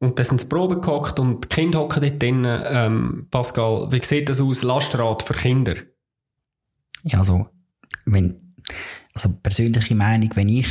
Und 0.01 0.19
dann 0.19 0.25
sind 0.25 0.41
sie 0.41 0.49
Probe 0.49 0.81
gehockt 0.81 1.19
und 1.19 1.45
die 1.45 1.49
Kinder 1.49 1.81
hocken 1.81 2.01
dort 2.01 2.23
drin. 2.23 2.45
Ähm, 2.47 3.27
Pascal, 3.31 3.93
wie 3.93 4.03
sieht 4.03 4.29
das 4.31 4.41
aus, 4.41 4.63
Lastenrad 4.63 5.23
für 5.23 5.35
Kinder? 5.35 5.75
Ja, 7.05 7.19
also, 7.19 7.49
wenn, 8.07 8.55
also 9.15 9.29
persönliche 9.43 9.95
Meinung, 9.95 10.31
wenn 10.35 10.49
ich 10.49 10.69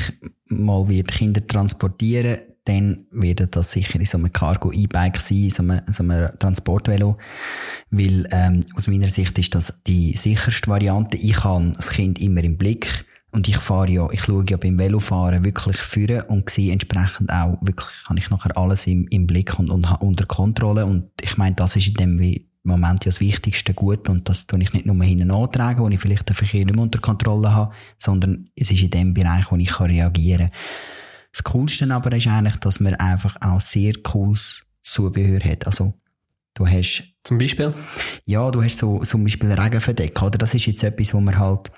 mal 0.48 0.90
wird 0.90 1.12
Kinder 1.12 1.46
transportieren, 1.46 2.40
dann 2.66 3.06
wird 3.12 3.56
das 3.56 3.72
sicher 3.72 4.00
in 4.00 4.06
so 4.06 4.18
einem 4.18 4.34
Cargo-E-Bike 4.34 5.18
sein, 5.18 5.44
in 5.44 5.50
so 5.50 5.64
einem, 5.64 5.82
so 5.92 6.04
einem 6.04 6.30
Transportvelo. 6.40 7.18
Weil, 7.92 8.28
ähm, 8.32 8.66
aus 8.76 8.88
meiner 8.88 9.08
Sicht 9.08 9.38
ist 9.38 9.54
das 9.54 9.82
die 9.86 10.16
sicherste 10.16 10.70
Variante. 10.70 11.18
Ich 11.18 11.44
habe 11.44 11.72
das 11.76 11.90
Kind 11.90 12.20
immer 12.20 12.44
im 12.44 12.58
Blick. 12.58 13.06
Und 13.32 13.48
ich 13.48 13.58
fahre 13.58 13.92
ja, 13.92 14.10
ich 14.12 14.24
schaue 14.24 14.46
ja 14.50 14.58
beim 14.58 14.78
Velofahren 14.78 15.46
wirklich 15.46 15.78
führen 15.78 16.24
und 16.24 16.50
sehe 16.50 16.72
entsprechend 16.72 17.32
auch 17.32 17.58
wirklich, 17.62 17.90
habe 18.06 18.18
ich 18.18 18.30
nachher 18.30 18.58
alles 18.58 18.88
im, 18.88 19.08
im 19.10 19.28
Blick 19.28 19.60
und, 19.60 19.70
und 19.70 19.86
unter 20.02 20.26
Kontrolle. 20.26 20.86
Und 20.86 21.12
ich 21.22 21.38
meine, 21.38 21.56
das 21.56 21.76
ist 21.76 21.88
in 21.88 21.94
dem 21.94 22.46
Moment 22.64 23.06
ja 23.06 23.10
das 23.10 23.20
wichtigste 23.20 23.74
Gut 23.74 24.10
und 24.10 24.28
das 24.28 24.48
tue 24.48 24.62
ich 24.62 24.74
nicht 24.74 24.86
nur 24.86 25.04
hinten 25.04 25.32
antragen, 25.32 25.82
wo 25.82 25.90
ich 25.90 26.00
vielleicht 26.00 26.28
den 26.28 26.36
Verkehr 26.36 26.66
nicht 26.66 26.76
mehr 26.76 26.84
unter 26.84 27.00
Kontrolle 27.00 27.54
habe, 27.54 27.74
sondern 27.98 28.50
es 28.56 28.72
ist 28.72 28.82
in 28.82 28.90
dem 28.90 29.14
Bereich, 29.14 29.52
wo 29.52 29.56
ich 29.58 29.70
kann 29.70 29.88
reagieren 29.88 30.50
kann. 30.50 30.58
Das 31.32 31.44
Coolste 31.44 31.94
aber 31.94 32.16
ist 32.16 32.28
eigentlich, 32.28 32.58
dass 32.58 32.80
man 32.80 32.96
einfach 32.96 33.36
auch 33.42 33.62
sehr 33.62 33.94
cooles 34.04 34.64
Zubehör 34.82 35.40
hat. 35.42 35.68
Also, 35.68 35.94
du 36.56 36.68
hast 36.68 37.04
Zum 37.24 37.38
Beispiel? 37.38 37.74
ja, 38.26 38.50
du 38.50 38.64
hast 38.64 38.80
so 38.80 39.00
zum 39.04 39.24
Beispiel 39.24 39.52
Regenverdeck, 39.52 40.22
oder? 40.22 40.38
Das 40.38 40.54
ist 40.54 40.66
jetzt 40.66 40.84
etwas, 40.84 41.14
wo 41.14 41.22
man 41.22 41.38
halt 41.38 41.72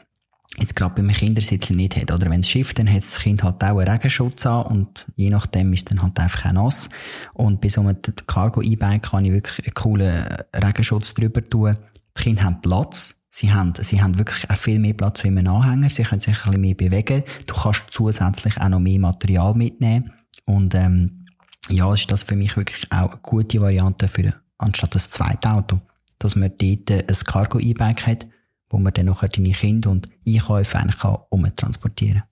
jetzt 0.58 0.76
gerade 0.76 0.96
beim 0.96 1.12
Kindersitzel 1.12 1.76
nicht 1.76 1.96
hat. 1.96 2.12
Oder 2.12 2.30
wenn 2.30 2.42
es 2.42 2.50
schifft, 2.50 2.80
dann 2.80 2.92
hat 2.92 3.04
das 3.04 3.20
Kind 3.20 3.44
halt 3.44 3.64
auch 3.64 3.78
einen 3.78 3.88
Regenschutz 3.88 4.46
an 4.46 4.66
und 4.66 5.06
je 5.16 5.30
nachdem 5.30 5.72
ist 5.74 5.90
dann 5.90 6.02
halt 6.02 6.20
einfach 6.20 6.46
auch 6.46 6.54
nass. 6.54 6.90
Und 7.34 7.62
bei 7.62 7.70
so 7.70 7.82
einem 7.82 7.98
Cargo-E-Bike 8.28 9.04
kann 9.04 9.26
ich 9.26 9.32
wirklich 9.32 9.66
einen 9.66 9.74
coolen 9.74 10.26
Regenschutz 10.54 11.14
drüber 11.14 11.48
tun. 11.48 11.78
Die 12.18 12.24
Kinder 12.24 12.44
haben 12.44 12.62
Platz. 12.62 13.18
Sie 13.30 13.54
haben, 13.54 13.74
sie 13.78 14.02
haben 14.02 14.18
wirklich 14.18 14.50
auch 14.50 14.58
viel 14.58 14.80
mehr 14.80 14.94
Platz 14.94 15.24
wie 15.24 15.30
im 15.30 15.38
Anhänger. 15.38 15.90
Sie 15.90 16.04
können 16.04 16.20
sich 16.20 16.36
ein 16.36 16.52
bisschen 16.52 16.62
mehr 16.62 16.76
bewegen. 16.76 17.24
Du 17.48 17.56
kannst 17.56 17.84
zusätzlich 17.90 18.58
auch 18.58 18.68
noch 18.68 18.80
mehr 18.80 19.00
Material 19.00 19.56
mitnehmen. 19.56 20.12
Und, 20.46 20.76
ähm, 20.76 21.28
ja, 21.70 21.94
ist 21.94 22.12
das 22.12 22.24
für 22.24 22.36
mich 22.36 22.58
wirklich 22.58 22.92
auch 22.92 23.12
eine 23.12 23.22
gute 23.22 23.62
Variante 23.62 24.10
für, 24.10 24.34
anstatt 24.58 24.96
das 24.96 25.10
zweite 25.10 25.52
Auto. 25.52 25.80
Dass 26.20 26.36
man 26.36 26.52
dort 26.58 26.92
ein 26.92 27.26
Cargo-E-Bike 27.26 28.06
hat, 28.06 28.28
wo 28.72 28.78
man 28.78 28.94
dann 28.94 29.06
nachher 29.06 29.30
deine 29.30 29.52
Kinder 29.52 29.90
und 29.90 30.10
Einkäufe 30.28 30.78
eigentlich 30.78 31.00
kann 31.00 31.18
umtransportieren 31.30 32.24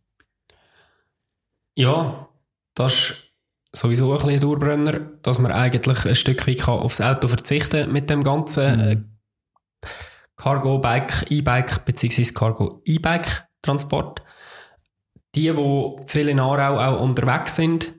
Ja, 1.75 2.29
das 2.75 2.93
ist 2.93 3.33
sowieso 3.73 4.11
ein 4.11 4.15
bisschen 4.15 4.31
ein 4.31 4.39
Dauerbrenner, 4.39 4.99
dass 5.21 5.39
man 5.39 5.51
eigentlich 5.51 6.05
ein 6.05 6.15
Stück 6.15 6.47
weit 6.47 6.61
kann 6.61 6.79
aufs 6.79 7.01
Auto 7.01 7.27
verzichten 7.27 7.91
mit 7.91 8.09
dem 8.09 8.23
ganzen 8.23 8.79
äh, 8.79 8.97
Cargo-Bike, 10.37 11.29
E-Bike 11.29 11.85
bzw. 11.85 12.23
Cargo-E-Bike-Transport. 12.33 14.23
Die, 15.35 15.51
die 15.53 15.95
viel 16.07 16.29
in 16.29 16.39
Aarau 16.39 16.79
auch 16.79 17.01
unterwegs 17.01 17.55
sind, 17.55 17.93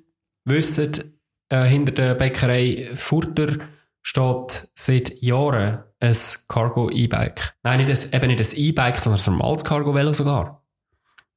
wissen, 0.45 1.21
äh, 1.51 1.65
hinter 1.65 1.93
der 1.93 2.15
Bäckerei 2.15 2.91
Furter 2.97 3.59
steht 4.03 4.71
seit 4.75 5.23
Jahren 5.23 5.85
ein 6.01 6.17
Cargo-E-Bike. 6.49 7.55
Nein, 7.63 7.85
nicht 7.85 7.91
ein, 7.91 8.17
eben 8.17 8.35
nicht 8.35 8.41
ein 8.41 8.59
E-Bike, 8.59 8.99
sondern 8.99 9.21
ein 9.21 9.33
normales 9.33 9.65
Cargo-Velo 9.65 10.13
sogar. 10.13 10.65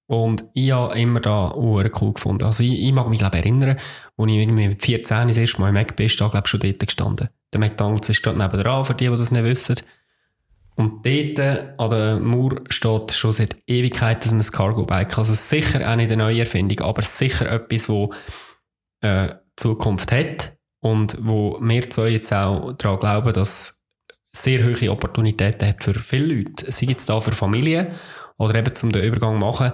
Und 0.08 0.46
ich 0.54 0.72
habe 0.72 1.00
immer 1.00 1.20
da 1.20 1.48
auch 1.50 1.84
cool 2.02 2.14
gefunden. 2.14 2.44
Also 2.44 2.64
ich, 2.64 2.82
ich 2.82 2.92
mag 2.92 3.10
mich 3.10 3.20
glaube 3.20 3.38
erinnern, 3.38 3.80
als 4.18 4.32
ich 4.32 4.36
irgendwie 4.36 4.68
mit 4.68 4.84
14 4.84 5.28
das 5.28 5.38
erste 5.38 5.62
Mal 5.62 5.70
im 5.70 5.76
Mac 5.76 5.96
bin, 5.96 6.08
da 6.08 6.28
glaube 6.28 6.44
ich 6.46 6.50
schon 6.50 6.60
dort 6.60 6.80
gestanden. 6.80 7.30
Der 7.52 7.60
McDonalds 7.60 8.10
ist 8.10 8.22
gerade 8.22 8.38
nebenan, 8.38 8.84
für 8.84 8.96
die, 8.96 9.10
die 9.10 9.18
das 9.18 9.32
nicht 9.32 9.44
wissen. 9.44 9.78
Und 10.76 11.06
dort 11.06 11.40
an 11.78 11.90
der 11.90 12.20
Mauer 12.20 12.62
steht 12.70 13.14
schon 13.14 13.34
seit 13.34 13.56
Ewigkeiten 13.68 14.30
so 14.30 14.36
ein 14.36 14.42
Cargo-Bike. 14.42 15.18
Also 15.18 15.34
sicher 15.34 15.90
auch 15.90 15.96
nicht 15.96 16.12
eine 16.12 16.24
neue 16.24 16.40
Erfindung, 16.40 16.80
aber 16.82 17.04
sicher 17.04 17.52
etwas, 17.52 17.88
wo 17.88 18.14
äh, 19.02 19.36
Zukunft 19.56 20.12
hat 20.12 20.58
und 20.80 21.18
wo 21.22 21.60
wir 21.62 21.90
zwei 21.90 22.10
jetzt 22.10 22.34
auch 22.34 22.74
daran 22.74 23.00
glauben, 23.00 23.34
dass 23.34 23.83
sehr 24.36 24.64
hohe 24.64 24.92
Opportunitäten 24.92 25.68
hat 25.68 25.84
für 25.84 25.94
viele 25.94 26.36
Leute. 26.36 26.72
Sei 26.72 26.88
jetzt 26.88 27.08
da 27.08 27.20
für 27.20 27.32
Familien 27.32 27.88
oder 28.38 28.56
eben 28.56 28.74
zum 28.76 28.92
den 28.92 29.04
Übergang 29.04 29.38
machen 29.38 29.74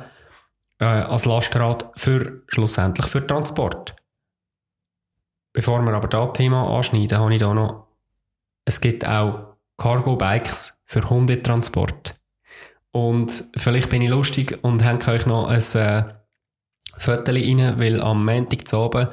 äh, 0.80 0.86
als 0.86 1.26
Lastenrad 1.26 1.92
für 1.96 2.44
schlussendlich 2.48 3.08
für 3.08 3.26
Transport. 3.26 3.96
Bevor 5.54 5.82
wir 5.82 5.94
aber 5.94 6.08
das 6.08 6.34
Thema 6.34 6.76
anschneiden, 6.76 7.18
habe 7.18 7.34
ich 7.34 7.40
da 7.40 7.54
noch, 7.54 7.88
es 8.66 8.82
gibt 8.82 9.08
auch 9.08 9.58
Cargo-Bikes 9.78 10.84
für 10.86 11.10
Hundetransport. 11.10 12.16
Und 12.92 13.46
vielleicht 13.56 13.90
bin 13.90 14.02
ich 14.02 14.10
lustig 14.10 14.60
und 14.64 14.84
hänge 14.84 15.08
euch 15.08 15.26
noch 15.26 15.48
ein 15.48 15.60
äh, 15.60 16.04
Foto 16.98 17.32
rein, 17.32 17.80
weil 17.80 18.02
am 18.02 18.26
Montag 18.26 18.68
zu 18.68 18.78
oben, 18.78 19.08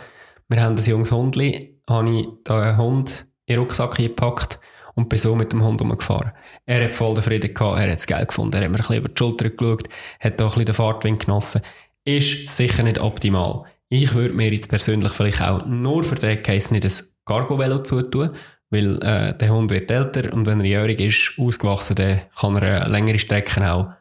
wir 0.49 0.63
haben 0.63 0.77
ein 0.77 0.85
junges 0.85 1.13
Hundli, 1.13 1.81
habe 1.89 2.11
ich 2.11 2.51
einen 2.51 2.77
Hund 2.77 3.27
in 3.47 3.55
den 3.55 3.61
Rucksack 3.61 3.97
gepackt 3.97 4.59
und 4.97 5.11
bin 5.11 5.19
so 5.19 5.37
mit 5.37 5.53
dem 5.53 5.63
Hund 5.63 5.81
umgefahren. 5.81 6.33
Er 6.65 6.85
hat 6.85 6.97
voll 6.97 7.15
den 7.15 7.23
Frieden 7.23 7.55
gehabt, 7.55 7.79
er 7.79 7.93
hat 7.93 7.99
es 7.99 8.07
geil 8.07 8.27
gefunden, 8.27 8.57
er 8.57 8.65
hat 8.65 8.71
mir 8.71 8.79
ein 8.79 8.81
bisschen 8.81 8.97
über 8.97 9.09
die 9.09 9.17
Schulter 9.17 9.51
geschaut, 9.51 9.89
hat 10.19 10.41
da 10.41 10.45
ein 10.45 10.49
bisschen 10.49 10.65
den 10.65 10.75
Fahrtwind 10.75 11.21
genossen. 11.21 11.63
Ist 12.05 12.49
sicher 12.49 12.83
nicht 12.83 12.99
optimal. 12.99 13.65
Ich 13.89 14.15
würde 14.15 14.35
mir 14.35 14.51
jetzt 14.53 14.69
persönlich 14.69 15.13
vielleicht 15.13 15.43
auch 15.43 15.65
nur 15.67 16.03
für 16.03 16.17
den 16.17 16.43
Case 16.43 16.73
nicht 16.73 16.85
ein 16.85 16.93
Cargo-Velo 17.25 17.83
zutun, 17.83 18.31
weil 18.71 18.97
äh, 19.03 19.37
der 19.37 19.51
Hund 19.51 19.71
wird 19.71 19.91
älter 19.91 20.33
und 20.33 20.47
wenn 20.47 20.61
er 20.61 20.67
jährig 20.67 20.99
ist, 20.99 21.39
ausgewachsen, 21.39 21.95
dann 21.95 22.23
kann 22.35 22.57
er 22.57 22.87
äh, 22.87 22.89
längere 22.89 23.19
Strecken 23.19 23.65
auch 23.65 23.93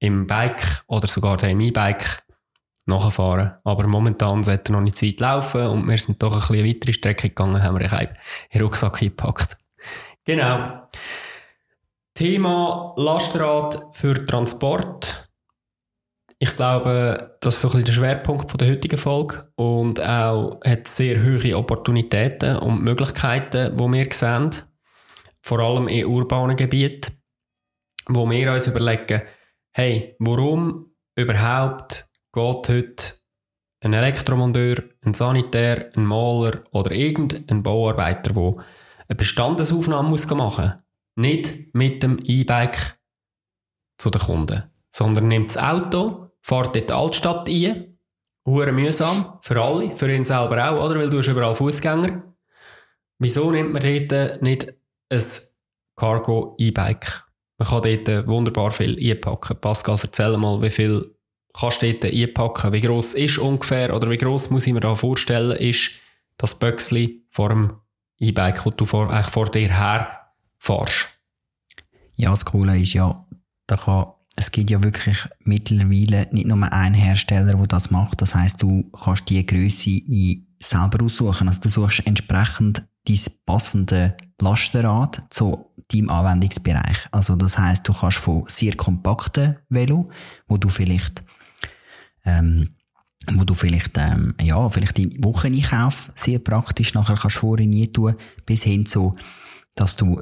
im 0.00 0.26
Bike 0.26 0.82
oder 0.88 1.06
sogar 1.06 1.42
im 1.44 1.60
E-Bike 1.60 2.24
nachfahren. 2.86 3.52
Aber 3.62 3.86
momentan 3.86 4.42
sollte 4.42 4.72
er 4.72 4.76
noch 4.76 4.82
nicht 4.82 4.98
Zeit 4.98 5.20
laufen 5.20 5.66
und 5.66 5.88
wir 5.88 5.96
sind 5.96 6.22
doch 6.22 6.32
ein 6.32 6.40
bisschen 6.40 6.66
weitere 6.66 6.92
Strecke 6.92 7.28
gegangen, 7.28 7.62
haben 7.62 7.78
wir 7.78 7.92
einen 7.92 8.16
Rucksack 8.60 8.98
gepackt. 8.98 9.56
Genau. 10.24 10.88
Thema 12.14 12.94
Lastrad 12.96 13.96
für 13.96 14.24
Transport. 14.24 15.28
Ich 16.38 16.54
glaube, 16.56 17.36
das 17.40 17.54
ist 17.54 17.60
so 17.62 17.68
ein 17.68 17.70
bisschen 17.72 17.86
der 17.86 17.92
Schwerpunkt 17.92 18.60
der 18.60 18.70
heutigen 18.70 18.98
Folge 18.98 19.52
und 19.56 20.00
auch 20.00 20.60
hat 20.64 20.88
sehr 20.88 21.22
hohe 21.22 21.56
Opportunitäten 21.56 22.56
und 22.58 22.82
Möglichkeiten, 22.82 23.78
wo 23.78 23.90
wir 23.92 24.06
sehen, 24.12 24.50
vor 25.40 25.60
allem 25.60 25.88
in 25.88 26.06
urbanen 26.06 26.56
Gebieten, 26.56 27.20
wo 28.08 28.28
wir 28.28 28.52
uns 28.52 28.66
überlegen, 28.66 29.22
hey, 29.72 30.16
warum 30.18 30.94
überhaupt 31.16 32.06
geht 32.32 32.68
heute 32.68 33.14
ein 33.80 33.92
Elektromonteur, 33.92 34.82
ein 35.04 35.14
Sanitär, 35.14 35.90
ein 35.96 36.04
Maler 36.04 36.62
oder 36.72 36.92
irgendein 36.92 37.62
Bauarbeiter, 37.62 38.32
der 38.32 38.64
eine 39.12 39.18
Bestandesaufnahme 39.18 40.08
muss 40.08 40.28
machen 40.30 40.64
muss. 40.64 40.74
Nicht 41.16 41.74
mit 41.74 42.02
dem 42.02 42.18
E-Bike 42.24 42.98
zu 43.98 44.08
den 44.08 44.22
Kunden, 44.22 44.62
sondern 44.90 45.28
nimmt 45.28 45.50
das 45.50 45.58
Auto, 45.58 46.30
fährt 46.40 46.74
in 46.76 46.86
die 46.86 46.92
Altstadt 46.92 47.46
ein, 47.46 47.98
hure 48.46 48.72
mühsam, 48.72 49.38
für 49.42 49.62
alle, 49.62 49.90
für 49.90 50.10
ihn 50.10 50.24
selber 50.24 50.70
auch, 50.70 50.82
oder? 50.82 50.98
Weil 50.98 51.10
du 51.10 51.18
hast 51.18 51.28
überall 51.28 51.54
Fußgänger. 51.54 52.22
Wieso 53.18 53.50
nimmt 53.50 53.74
man 53.74 53.82
dort 53.82 54.40
nicht 54.40 54.72
ein 55.10 55.22
Cargo 55.94 56.56
E-Bike? 56.58 57.26
Man 57.58 57.68
kann 57.68 57.82
dort 57.82 58.26
wunderbar 58.26 58.70
viel 58.70 58.98
einpacken. 58.98 59.60
Pascal, 59.60 59.98
erzähl 60.02 60.38
mal, 60.38 60.62
wie 60.62 60.70
viel 60.70 61.14
kannst 61.52 61.82
du 61.82 61.92
dort 61.92 62.12
einpacken? 62.12 62.72
Wie 62.72 62.80
gross 62.80 63.12
ist 63.12 63.36
ungefähr, 63.36 63.94
oder 63.94 64.08
wie 64.08 64.16
gross 64.16 64.48
muss 64.48 64.66
ich 64.66 64.72
mir 64.72 64.80
da 64.80 64.94
vorstellen, 64.94 65.54
ist 65.54 65.90
das 66.38 66.58
Böckli 66.58 67.26
vor 67.28 67.50
dem 67.50 67.74
E-Bike, 68.22 68.64
das 68.64 68.76
du 68.76 68.86
vor, 68.86 69.10
eigentlich 69.10 69.30
vor 69.30 69.50
dir 69.50 69.68
her 69.68 70.30
fährst? 70.58 71.08
Ja, 72.14 72.30
das 72.30 72.44
Coole 72.44 72.78
ist 72.78 72.92
ja, 72.92 73.26
da 73.66 73.76
kann, 73.76 74.12
es 74.36 74.50
gibt 74.52 74.70
ja 74.70 74.82
wirklich 74.82 75.18
mittlerweile 75.44 76.28
nicht 76.30 76.46
nur 76.46 76.72
einen 76.72 76.94
Hersteller, 76.94 77.56
der 77.56 77.66
das 77.66 77.90
macht. 77.90 78.22
Das 78.22 78.34
heißt, 78.34 78.62
du 78.62 78.84
kannst 78.92 79.28
die 79.28 79.44
Größe 79.44 80.02
selber 80.62 81.04
aussuchen. 81.04 81.48
Also 81.48 81.60
du 81.60 81.68
suchst 81.68 82.06
entsprechend 82.06 82.86
dein 83.04 83.18
passende 83.44 84.16
Lastenrad 84.40 85.22
zu 85.30 85.72
deinem 85.88 86.10
Anwendungsbereich. 86.10 87.08
Also 87.10 87.34
das 87.34 87.58
heißt, 87.58 87.86
du 87.88 87.92
kannst 87.92 88.18
von 88.18 88.44
sehr 88.46 88.76
kompakten 88.76 89.58
Velo, 89.68 90.10
wo 90.46 90.56
du 90.58 90.68
vielleicht 90.68 91.24
ähm, 92.24 92.76
wo 93.30 93.44
du 93.44 93.54
vielleicht, 93.54 93.96
ähm, 93.98 94.34
ja, 94.40 94.68
vielleicht 94.68 94.98
deinen 94.98 95.24
Wocheneinkauf 95.24 96.10
sehr 96.14 96.38
praktisch 96.38 96.94
nachher 96.94 97.16
kannst 97.16 97.36
vorher 97.36 97.66
nie 97.66 97.88
tun, 97.88 98.16
bis 98.46 98.64
hin 98.64 98.86
zu, 98.86 99.14
dass 99.74 99.96
du 99.96 100.20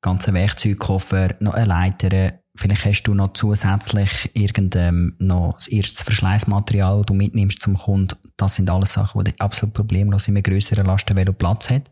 ganzen 0.00 0.34
Werkzeugkoffer, 0.34 1.34
noch 1.40 1.56
Leiter, 1.56 2.34
vielleicht 2.56 2.84
hast 2.84 3.02
du 3.04 3.14
noch 3.14 3.32
zusätzlich 3.32 4.30
irgendein, 4.34 5.14
noch 5.18 5.54
das 5.54 5.68
erste 5.68 6.04
Verschleißmaterial, 6.04 6.98
das 6.98 7.06
du 7.06 7.14
mitnimmst 7.14 7.62
zum 7.62 7.76
Kunden. 7.76 8.16
Das 8.36 8.56
sind 8.56 8.70
alles 8.70 8.94
Sachen, 8.94 9.24
die 9.24 9.38
absolut 9.40 9.74
problemlos 9.74 10.28
in 10.28 10.36
einem 10.36 10.42
grösseren 10.42 10.86
Lastenvelo 10.86 11.32
Platz 11.32 11.70
hat. 11.70 11.90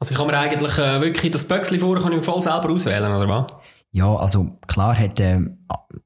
Also 0.00 0.12
ich 0.12 0.18
kann 0.18 0.28
mir 0.28 0.38
eigentlich 0.38 0.78
äh, 0.78 1.00
wirklich 1.00 1.32
das 1.32 1.46
Böckchen 1.46 1.80
vorher 1.80 2.04
kann 2.04 2.16
ich 2.16 2.24
voll 2.24 2.40
selber 2.40 2.70
auswählen, 2.70 3.12
oder 3.12 3.28
was? 3.28 3.52
Ja, 3.90 4.14
also 4.16 4.58
klar 4.66 4.98
hat 4.98 5.18
äh, 5.18 5.40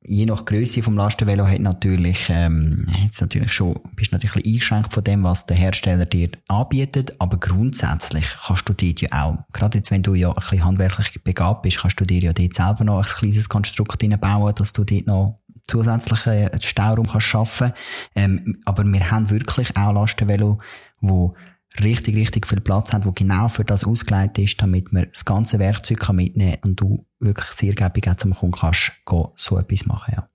je 0.05 0.25
nach 0.27 0.45
Größe 0.45 0.83
vom 0.83 0.97
Lastenvelo 0.97 1.49
hat 1.49 1.59
natürlich 1.59 2.29
ähm, 2.29 2.87
hat's 3.03 3.21
natürlich 3.21 3.53
schon 3.53 3.81
bist 3.97 4.13
natürlich 4.13 4.37
ein 4.37 4.53
eingeschränkt 4.53 4.93
von 4.93 5.03
dem, 5.03 5.25
was 5.25 5.47
der 5.47 5.57
Hersteller 5.57 6.05
dir 6.05 6.31
anbietet, 6.47 7.21
aber 7.21 7.39
grundsätzlich 7.39 8.25
kannst 8.47 8.69
du 8.69 8.73
dort 8.73 9.01
ja 9.01 9.09
auch, 9.25 9.39
gerade 9.53 9.79
jetzt 9.79 9.91
wenn 9.91 10.05
du 10.05 10.15
ja 10.15 10.29
ein 10.29 10.35
bisschen 10.37 10.65
handwerklich 10.65 11.25
begabt 11.25 11.63
bist, 11.63 11.79
kannst 11.79 12.01
du 12.01 12.05
dir 12.05 12.21
ja 12.21 12.33
dort 12.33 12.55
selber 12.55 12.85
noch 12.85 12.99
ein 12.99 13.05
kleines 13.05 13.49
Konstrukt 13.49 14.21
bauen, 14.21 14.55
dass 14.55 14.73
du 14.73 14.85
dort 14.85 15.07
noch 15.09 15.41
zusätzlichen 15.67 16.51
Stauraum 16.61 17.07
kannst 17.07 17.27
schaffen. 17.27 17.73
Ähm, 18.15 18.61
aber 18.65 18.85
wir 18.85 19.11
haben 19.11 19.31
wirklich 19.31 19.77
auch 19.77 19.93
Lastenvelo, 19.93 20.61
wo 21.01 21.35
richtig, 21.83 22.17
richtig 22.17 22.47
viel 22.47 22.61
Platz 22.61 22.93
haben, 22.93 23.05
wo 23.05 23.13
genau 23.13 23.49
für 23.49 23.65
das 23.65 23.85
ausgelegt 23.85 24.39
ist, 24.39 24.61
damit 24.61 24.93
man 24.93 25.09
das 25.09 25.25
ganze 25.25 25.59
Werkzeug 25.59 26.09
mitnehmen 26.13 26.61
kann 26.61 26.71
und 26.71 26.81
du 26.81 27.07
wirklich 27.19 27.49
sehr 27.49 27.75
gebig 27.75 28.09
zum 28.19 28.35
Kunden 28.35 28.57
kannst 28.59 28.93
so 29.37 29.59
etwas 29.59 29.87
machen, 29.87 30.15
ja. 30.17 30.29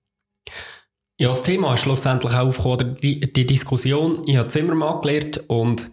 Ja, 1.20 1.28
das 1.30 1.42
Thema 1.42 1.74
ist 1.74 1.80
schlussendlich 1.80 2.32
auch 2.32 2.46
aufgekommen, 2.46 2.94
die, 3.02 3.32
die 3.32 3.44
Diskussion. 3.44 4.22
Ich 4.26 4.36
habe 4.36 4.48
Zimmermann 4.48 5.00
gelernt 5.00 5.42
und 5.48 5.90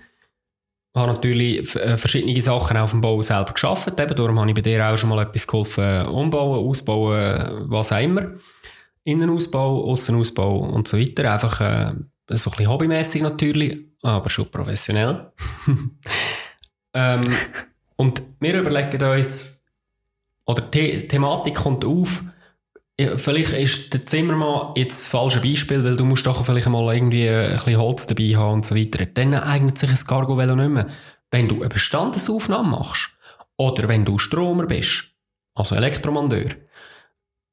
habe 0.96 1.12
natürlich 1.12 1.76
äh, 1.76 1.98
verschiedene 1.98 2.40
Sachen 2.42 2.78
auf 2.78 2.92
dem 2.92 3.02
Bau 3.02 3.20
selber 3.24 3.54
geschafft. 3.54 4.00
Eben 4.00 4.16
darum 4.16 4.40
habe 4.40 4.50
ich 4.50 4.56
bei 4.56 4.62
dir 4.62 4.88
auch 4.88 4.98
schon 4.98 5.10
mal 5.10 5.24
etwas 5.24 5.48
geholfen, 5.48 6.06
umbauen, 6.06 6.68
ausbauen, 6.68 7.66
was 7.70 7.92
auch 7.92 8.00
immer. 8.00 8.36
Innenausbau, 9.04 9.86
Aussenausbau 9.86 10.60
und 10.60 10.88
so 10.88 11.00
weiter. 11.00 11.32
Einfach 11.32 11.60
äh, 11.60 11.94
so 12.30 12.50
ein 12.50 12.58
bisschen 12.58 12.70
hobbymäßig 12.70 13.22
natürlich 13.22 13.86
aber 14.02 14.30
schon 14.30 14.50
professionell. 14.50 15.32
ähm, 16.94 17.24
und 17.96 18.22
wir 18.40 18.60
überlegen 18.60 19.04
uns, 19.04 19.66
oder 20.46 20.62
die 20.62 21.08
Thematik 21.08 21.56
kommt 21.56 21.84
auf, 21.86 22.24
vielleicht 22.98 23.54
ist 23.54 23.94
der 23.94 24.06
Zimmermann 24.06 24.74
jetzt 24.76 25.02
das 25.02 25.08
falsche 25.08 25.42
Beispiel, 25.42 25.84
weil 25.84 25.98
du 25.98 26.06
musst 26.06 26.26
doch 26.26 26.46
vielleicht 26.46 26.68
mal 26.68 26.94
irgendwie 26.94 27.30
ein 27.30 27.52
bisschen 27.52 27.78
Holz 27.78 28.08
dabei 28.08 28.36
haben 28.36 28.54
und 28.54 28.66
so 28.66 28.76
weiter. 28.76 29.06
Dann 29.06 29.34
eignet 29.34 29.78
sich 29.78 29.90
ein 29.90 30.08
Cargo-Velo 30.08 30.56
nicht 30.56 30.70
mehr. 30.70 30.88
Wenn 31.32 31.48
du 31.48 31.56
eine 31.56 31.70
Bestandesaufnahme 31.70 32.70
machst, 32.70 33.10
oder 33.58 33.88
wenn 33.90 34.06
du 34.06 34.20
Stromer 34.20 34.68
bist, 34.68 35.06
also 35.56 35.76
Elektromonteur, 35.76 36.52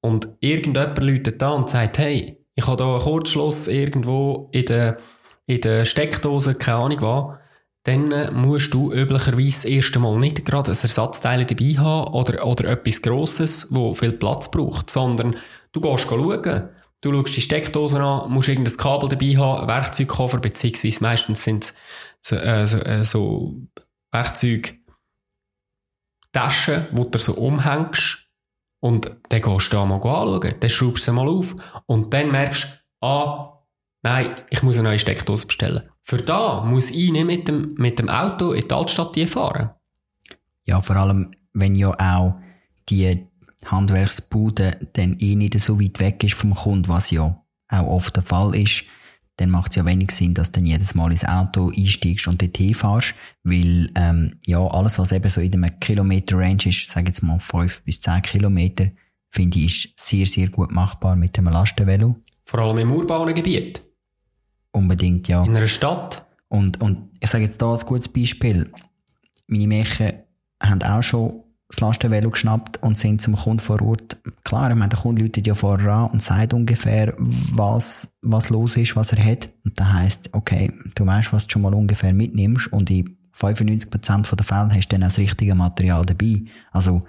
und 0.01 0.29
irgendjemand 0.41 1.01
läutet 1.01 1.41
da 1.41 1.51
und 1.51 1.71
sagt, 1.71 1.99
hey, 1.99 2.42
ich 2.55 2.67
habe 2.67 2.77
da 2.77 2.91
einen 2.93 3.01
Kurzschluss 3.01 3.69
irgendwo 3.69 4.49
in 4.53 4.67
der 4.67 4.99
in 5.47 5.61
der 5.61 5.85
Steckdose, 5.85 6.55
keine 6.55 6.79
Ahnung 6.79 7.01
was, 7.01 7.39
dann 7.85 8.13
äh, 8.13 8.31
musst 8.31 8.73
du 8.73 8.93
üblicherweise 8.93 9.63
das 9.63 9.65
erste 9.65 9.99
Mal 9.99 10.19
nicht 10.19 10.45
gerade 10.45 10.71
ein 10.71 10.79
Ersatzteil 10.81 11.45
dabei 11.45 11.75
haben 11.79 12.15
oder, 12.15 12.47
oder 12.47 12.71
etwas 12.71 13.03
Grosses, 13.03 13.75
wo 13.75 13.95
viel 13.95 14.13
Platz 14.13 14.51
braucht, 14.51 14.91
sondern 14.91 15.37
du 15.73 15.81
gehst 15.81 16.09
schauen. 16.09 16.69
Du 17.01 17.13
schaust 17.13 17.37
die 17.37 17.41
Steckdose 17.41 18.01
an, 18.01 18.31
musst 18.31 18.49
irgendein 18.49 18.77
Kabel 18.77 19.09
dabei 19.09 19.37
haben, 19.37 19.67
Werkzeugkoffer, 19.67 20.39
beziehungsweise 20.39 21.03
meistens 21.03 21.43
sind 21.43 21.65
es 21.65 21.77
so, 22.21 22.37
äh, 22.37 22.67
so, 22.67 22.79
äh, 22.79 23.05
so 23.05 23.57
Werkzeugtaschen, 24.13 24.77
wo 26.93 27.03
du 27.05 27.19
so 27.19 27.33
umhängst 27.35 28.29
und 28.83 29.17
dann 29.29 29.43
gehst 29.43 29.73
du 29.73 29.77
da 29.77 29.85
mal 29.87 29.97
anschauen, 29.97 30.55
dann 30.59 30.71
schraubst 30.71 31.07
du 31.07 31.11
sie 31.11 31.17
mal 31.17 31.29
auf 31.29 31.55
und 31.87 32.13
dann 32.13 32.31
merkst 32.31 32.65
du, 33.01 33.07
ah, 33.07 33.53
Nein, 34.03 34.35
ich 34.51 34.63
muss 34.65 34.79
eine 34.79 34.89
neue 34.89 34.99
Steckdose 34.99 35.47
bestellen. 35.47 35.89
Für 36.03 36.17
da 36.19 36.65
muss 36.65 36.91
ich 36.91 37.13
nicht 37.13 37.25
mit 37.25 37.47
dem, 37.47 37.75
mit 37.79 38.01
dem 38.01 38.09
Auto 38.09 38.53
in 38.53 38.67
die 38.67 38.75
Altstadt 38.75 39.17
fahren. 39.29 39.71
Ja, 40.65 40.81
vor 40.81 40.97
allem, 40.97 41.35
wenn 41.53 41.77
ja 41.77 41.91
auch 41.91 42.35
die 42.89 43.29
Handwerksbude 43.65 44.89
dann 44.95 45.17
eh 45.21 45.37
nicht 45.37 45.59
so 45.61 45.81
weit 45.81 46.01
weg 46.01 46.25
ist 46.25 46.35
vom 46.35 46.55
Kunden, 46.55 46.89
was 46.89 47.13
ja 47.13 47.45
auch 47.69 47.87
oft 47.87 48.17
der 48.17 48.25
Fall 48.25 48.57
ist, 48.57 48.85
dann 49.43 49.51
macht 49.51 49.73
es 49.73 49.77
ja 49.77 49.85
wenig 49.85 50.13
Sinn, 50.13 50.35
dass 50.35 50.53
du 50.53 50.61
dann 50.61 50.67
jedes 50.67 50.95
Mal 50.95 51.11
ins 51.11 51.25
Auto 51.25 51.73
einsteigst 51.77 52.29
und 52.29 52.41
dort 52.41 52.57
hinfährst, 52.57 53.15
weil 53.43 53.91
ähm, 53.97 54.37
ja, 54.47 54.65
alles, 54.65 54.99
was 54.99 55.11
eben 55.13 55.29
so 55.29 55.41
in 55.41 55.53
einem 55.53 55.81
Kilometer-Range 55.81 56.67
ist, 56.67 56.89
sage 56.89 57.09
jetzt 57.09 57.23
mal 57.23 57.41
fünf 57.41 57.83
bis 57.83 58.01
zehn 58.01 58.23
Kilometer, 58.23 58.87
finde 59.31 59.59
ich, 59.59 59.87
ist 59.87 59.99
sehr, 59.99 60.27
sehr 60.27 60.49
gut 60.49 60.71
machbar 60.71 61.17
mit 61.17 61.37
dem 61.37 61.47
Lastenvelo. 61.47 62.17
Vor 62.45 62.61
allem 62.61 62.79
im 62.79 62.93
urbanen 62.93 63.35
Gebiet. 63.35 63.83
Unbedingt, 64.71 65.27
ja. 65.27 65.45
In 65.45 65.57
einer 65.57 65.69
Stadt. 65.69 66.25
Und, 66.49 66.81
und 66.81 67.11
ich 67.19 67.29
sage 67.29 67.45
jetzt 67.45 67.61
da 67.61 67.73
ein 67.73 67.81
gutes 67.81 68.09
Beispiel. 68.09 68.71
Meine 69.49 69.67
Mädchen 69.67 70.13
haben 70.63 70.83
auch 70.83 71.03
schon 71.03 71.43
das 71.73 71.81
Lastenvelo 71.81 72.31
geschnappt 72.31 72.83
und 72.83 72.99
sind 72.99 73.21
zum 73.21 73.35
Kunden 73.35 73.61
vor 73.61 73.81
Ort. 73.83 74.19
Klar, 74.45 74.71
ich 74.71 74.77
meine, 74.77 74.91
der 74.91 74.99
Kunde 74.99 75.23
läutet 75.23 75.47
ja 75.47 75.55
vorher 75.55 75.93
an 75.93 76.11
und 76.11 76.23
sagt 76.23 76.53
ungefähr, 76.53 77.15
was, 77.19 78.15
was 78.23 78.51
los 78.51 78.77
ist, 78.77 78.95
was 78.95 79.13
er 79.13 79.25
hat. 79.25 79.49
Und 79.65 79.79
das 79.79 79.93
heisst, 79.93 80.31
okay, 80.33 80.73
du 80.95 81.07
weißt, 81.07 81.33
was 81.33 81.47
du 81.47 81.53
schon 81.53 81.63
mal 81.63 81.75
ungefähr 81.75 82.13
mitnimmst 82.13 82.73
und 82.73 82.91
in 82.91 83.17
95% 83.35 84.37
der 84.37 84.45
Fälle 84.45 84.71
hast 84.71 84.89
du 84.89 84.95
dann 84.95 85.01
das 85.01 85.19
richtige 85.19 85.55
Material 85.55 86.05
dabei. 86.05 86.45
Also, 86.71 87.05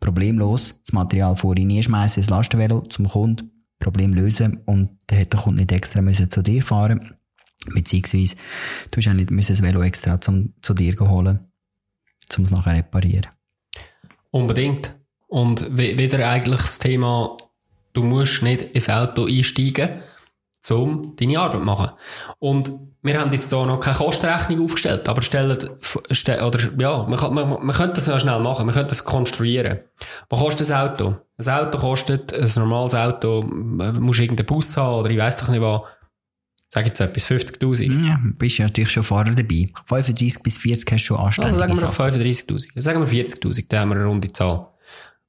problemlos 0.00 0.80
das 0.84 0.92
Material 0.92 1.36
vorhin 1.36 1.68
nie 1.68 1.82
schmeißen 1.82 2.22
ins 2.22 2.30
Lastenvelo 2.30 2.82
zum 2.82 3.08
Kunden 3.08 3.50
Problem 3.80 4.14
lösen 4.14 4.60
und 4.64 4.92
dann 5.08 5.18
hätte 5.18 5.36
der 5.36 5.40
Kunde 5.40 5.60
nicht 5.62 5.72
extra 5.72 6.00
müssen 6.00 6.30
zu 6.30 6.42
dir 6.42 6.62
fahren 6.62 7.16
beziehungsweise 7.72 8.36
du 8.90 8.98
hast 8.98 9.08
auch 9.08 9.12
nicht 9.12 9.30
müssen 9.30 9.52
das 9.52 9.62
Velo 9.62 9.82
extra 9.82 10.20
zum, 10.20 10.54
zu 10.60 10.74
dir 10.74 10.98
holen, 11.00 11.40
um 12.36 12.44
es 12.44 12.50
nachher 12.50 12.74
reparieren. 12.74 13.26
Unbedingt. 14.34 14.96
Und 15.28 15.78
wieder 15.78 16.28
eigentlich 16.28 16.62
das 16.62 16.80
Thema, 16.80 17.36
du 17.92 18.02
musst 18.02 18.42
nicht 18.42 18.62
ins 18.62 18.90
Auto 18.90 19.26
einsteigen, 19.26 20.02
um 20.70 21.14
deine 21.14 21.38
Arbeit 21.38 21.60
zu 21.60 21.64
machen. 21.64 21.90
Und 22.40 22.72
wir 23.02 23.20
haben 23.20 23.32
jetzt 23.32 23.48
hier 23.48 23.64
noch 23.64 23.78
keine 23.78 23.96
Kostenrechnung 23.96 24.64
aufgestellt, 24.64 25.08
aber 25.08 25.22
stellen, 25.22 25.56
oder, 25.56 26.58
ja, 26.78 27.06
man, 27.08 27.32
man, 27.32 27.64
man 27.64 27.76
könnte 27.76 27.94
das 27.94 28.08
ja 28.08 28.18
schnell 28.18 28.40
machen, 28.40 28.66
man 28.66 28.74
könnte 28.74 28.88
das 28.88 29.04
konstruieren. 29.04 29.78
Was 30.28 30.40
kostet 30.40 30.68
ein 30.68 30.88
Auto? 30.88 31.14
Ein 31.38 31.48
Auto 31.48 31.78
kostet, 31.78 32.32
ein 32.34 32.50
normales 32.56 32.96
Auto, 32.96 33.44
man 33.46 34.00
muss 34.00 34.18
irgendeinen 34.18 34.46
Bus 34.46 34.76
haben, 34.76 34.98
oder 34.98 35.10
ich 35.10 35.18
weiss 35.18 35.38
doch 35.38 35.48
nicht 35.48 35.62
was, 35.62 35.82
sag 36.74 36.86
jetzt 36.86 37.00
etwas, 37.00 37.30
50'000. 37.30 38.04
Ja, 38.04 38.20
bist 38.36 38.58
ja 38.58 38.64
natürlich 38.64 38.90
schon 38.90 39.04
Fahrer 39.04 39.30
dabei. 39.30 39.68
35 39.86 40.42
bis 40.42 40.58
40 40.58 40.92
hast 40.92 41.02
du 41.02 41.06
schon 41.06 41.18
anständige 41.18 41.54
Also 41.54 41.58
sagen 41.60 41.80
wir 41.80 42.10
doch 42.10 42.18
35'000. 42.18 42.80
Sagen 42.82 43.00
wir 43.00 43.26
40'000, 43.26 43.66
dann 43.68 43.80
haben 43.80 43.88
wir 43.90 43.96
eine 43.96 44.06
runde 44.06 44.32
Zahl. 44.32 44.66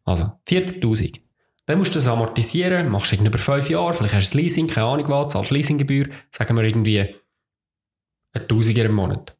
Also, 0.05 0.31
40'000. 0.49 1.19
Dann 1.67 1.77
musst 1.77 1.93
du 1.93 1.99
das 1.99 2.07
amortisieren, 2.07 2.89
machst 2.89 3.11
du 3.11 3.23
über 3.23 3.37
5 3.37 3.69
Jahre, 3.69 3.93
vielleicht 3.93 4.15
hast 4.15 4.33
du 4.33 4.37
ein 4.37 4.41
Leasing, 4.41 4.67
keine 4.67 4.87
Ahnung 4.87 5.07
was, 5.07 5.33
zahlst 5.33 5.51
Leasinggebühr, 5.51 6.07
sagen 6.31 6.57
wir 6.57 6.63
irgendwie 6.63 6.99
ein 6.99 8.47
Tausiger 8.47 8.85
im 8.85 8.93
Monat. 8.93 9.35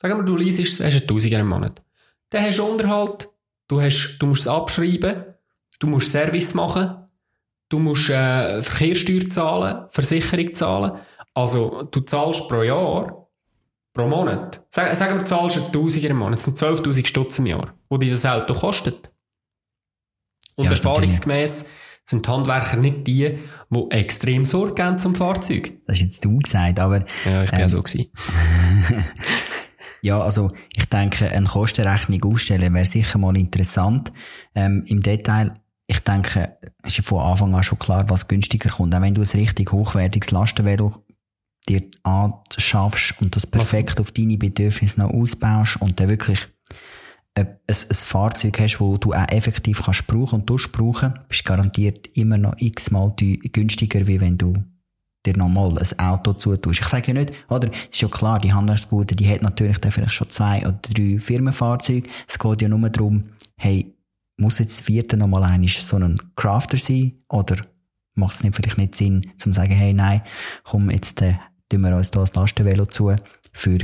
Sagen 0.00 0.18
wir, 0.18 0.24
du 0.24 0.36
es, 0.36 0.58
hast 0.58 0.82
einen 0.82 1.06
Tausiger 1.06 1.40
im 1.40 1.48
Monat. 1.48 1.82
Dann 2.30 2.44
hast 2.44 2.58
du 2.58 2.64
Unterhalt, 2.64 3.28
du, 3.68 3.80
hast, 3.80 4.18
du 4.18 4.26
musst 4.26 4.42
es 4.42 4.48
abschreiben, 4.48 5.24
du 5.78 5.86
musst 5.86 6.12
Service 6.12 6.52
machen, 6.52 6.96
du 7.70 7.78
musst 7.78 8.10
äh, 8.10 8.62
Verkehrssteuer 8.62 9.30
zahlen, 9.30 9.86
Versicherung 9.90 10.54
zahlen. 10.54 10.92
Also 11.34 11.82
du 11.82 12.00
zahlst 12.00 12.48
pro 12.48 12.62
Jahr, 12.62 13.28
pro 13.92 14.06
Monat, 14.08 14.64
sag, 14.70 14.96
sagen 14.96 15.14
wir, 15.14 15.18
du 15.20 15.24
zahlst 15.24 15.58
einen 15.58 15.72
Tausiger 15.72 16.10
im 16.10 16.18
Monat, 16.18 16.38
das 16.38 16.44
sind 16.44 16.58
12'000 16.58 17.06
Stutz 17.06 17.38
im 17.38 17.46
Jahr, 17.46 17.74
wo 17.88 17.98
dir 17.98 18.10
das 18.10 18.24
Auto 18.24 18.54
kostet. 18.54 19.10
Und 20.56 20.66
Ja, 20.66 20.70
erfahrungsgemäß 20.70 21.72
sind 22.04 22.26
die 22.26 22.30
Handwerker 22.30 22.76
nicht 22.76 23.06
die, 23.06 23.38
die 23.70 23.90
extrem 23.90 24.44
Sorge 24.44 24.74
geben 24.74 24.98
zum 24.98 25.14
Fahrzeug. 25.14 25.72
Das 25.86 25.96
hast 25.96 26.02
jetzt 26.02 26.24
du 26.24 26.38
gesagt, 26.38 26.78
aber 26.78 27.04
Ja, 27.24 27.42
ich 27.42 27.50
bin 27.50 27.58
ja 27.58 27.64
Ähm, 27.64 27.68
so 27.70 27.80
gewesen. 27.80 28.10
Ja, 30.04 30.20
also 30.20 30.52
ich 30.76 30.84
denke, 30.84 31.30
eine 31.30 31.46
Kostenrechnung 31.46 32.22
aufstellen 32.24 32.74
wäre 32.74 32.84
sicher 32.84 33.18
mal 33.18 33.34
interessant. 33.38 34.12
Ähm, 34.54 34.84
Im 34.86 35.02
Detail, 35.02 35.54
ich 35.86 35.98
denke, 36.00 36.58
es 36.82 36.90
ist 36.90 36.96
ja 36.98 37.02
von 37.04 37.22
Anfang 37.22 37.54
an 37.54 37.62
schon 37.62 37.78
klar, 37.78 38.04
was 38.08 38.28
günstiger 38.28 38.68
kommt. 38.68 38.94
Auch 38.94 39.00
wenn 39.00 39.14
du 39.14 39.22
ein 39.22 39.26
richtig 39.26 39.72
hochwertiges 39.72 40.30
Lastenvelo 40.30 41.03
dir 41.68 41.82
anschaffst 42.02 43.20
und 43.20 43.36
das 43.36 43.46
perfekt 43.46 44.00
auf 44.00 44.10
deine 44.10 44.36
Bedürfnisse 44.36 45.00
noch 45.00 45.10
ausbaust 45.10 45.80
und 45.80 45.98
dann 45.98 46.08
wirklich 46.08 46.38
ein, 47.34 47.46
ein, 47.46 47.58
ein 47.68 47.94
Fahrzeug 47.94 48.60
hast, 48.60 48.80
wo 48.80 48.96
du 48.96 49.12
auch 49.12 49.28
effektiv 49.28 49.82
kannst 49.84 50.06
brauchen 50.06 50.40
und 50.40 50.50
durchs 50.50 50.70
brauchen, 50.70 51.18
bist 51.28 51.44
garantiert 51.44 52.06
immer 52.16 52.38
noch 52.38 52.54
x-mal 52.58 53.14
günstiger, 53.16 54.06
wie 54.06 54.20
wenn 54.20 54.38
du 54.38 54.54
dir 55.26 55.36
nochmal 55.36 55.78
ein 55.78 55.98
Auto 55.98 56.34
zutust. 56.34 56.80
Ich 56.80 56.86
sage 56.86 57.08
ja 57.08 57.14
nicht, 57.14 57.32
oder, 57.48 57.70
ist 57.90 58.00
ja 58.00 58.08
klar, 58.08 58.38
die 58.38 58.52
Handelsbude, 58.52 59.16
die 59.16 59.28
hat 59.28 59.42
natürlich 59.42 59.78
dann 59.78 59.92
vielleicht 59.92 60.14
schon 60.14 60.30
zwei 60.30 60.60
oder 60.60 60.78
drei 60.82 61.18
Firmenfahrzeuge. 61.18 62.08
Es 62.28 62.38
geht 62.38 62.62
ja 62.62 62.68
nur 62.68 62.88
darum, 62.90 63.30
hey, 63.56 63.94
muss 64.36 64.58
jetzt 64.58 64.80
das 64.80 64.86
vierte 64.86 65.16
nochmal 65.16 65.44
einmal 65.44 65.68
so 65.68 65.96
ein 65.96 66.18
Crafter 66.36 66.76
sein? 66.76 67.14
Oder 67.28 67.56
macht 68.14 68.34
es 68.34 68.44
nicht 68.44 68.54
vielleicht 68.54 68.78
nicht 68.78 68.94
Sinn, 68.94 69.32
zum 69.38 69.52
sagen, 69.52 69.72
hey, 69.72 69.92
nein, 69.92 70.22
komm, 70.64 70.90
jetzt, 70.90 71.22
äh, 71.22 71.34
tun 71.74 71.82
wir 71.82 71.96
uns 71.96 72.10
da 72.10 72.20
das 72.20 72.34
Lastenvelo 72.34 72.86
zu, 72.86 73.14
für 73.52 73.78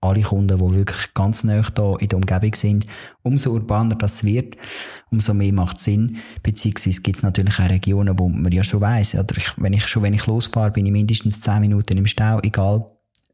alle 0.00 0.22
Kunden, 0.22 0.58
die 0.58 0.74
wirklich 0.76 1.14
ganz 1.14 1.44
nah 1.44 1.62
da 1.62 1.96
in 1.96 2.08
der 2.08 2.18
Umgebung 2.18 2.54
sind. 2.54 2.86
Umso 3.22 3.52
urbaner 3.52 3.96
das 3.96 4.24
wird, 4.24 4.56
umso 5.10 5.34
mehr 5.34 5.52
macht 5.52 5.78
es 5.78 5.84
Sinn. 5.84 6.18
Beziehungsweise 6.42 7.00
gibt 7.00 7.16
es 7.16 7.22
natürlich 7.22 7.58
auch 7.58 7.68
Regionen, 7.68 8.18
wo 8.18 8.28
man 8.28 8.52
ja 8.52 8.62
schon 8.62 8.80
weiss, 8.80 9.14
oder 9.14 9.36
ich, 9.36 9.50
wenn 9.56 9.72
ich, 9.72 9.86
schon 9.86 10.02
wenn 10.02 10.14
ich 10.14 10.26
losfahre, 10.26 10.70
bin 10.70 10.86
ich 10.86 10.92
mindestens 10.92 11.40
10 11.40 11.60
Minuten 11.60 11.96
im 11.96 12.06
Stau, 12.06 12.38
egal, 12.42 12.84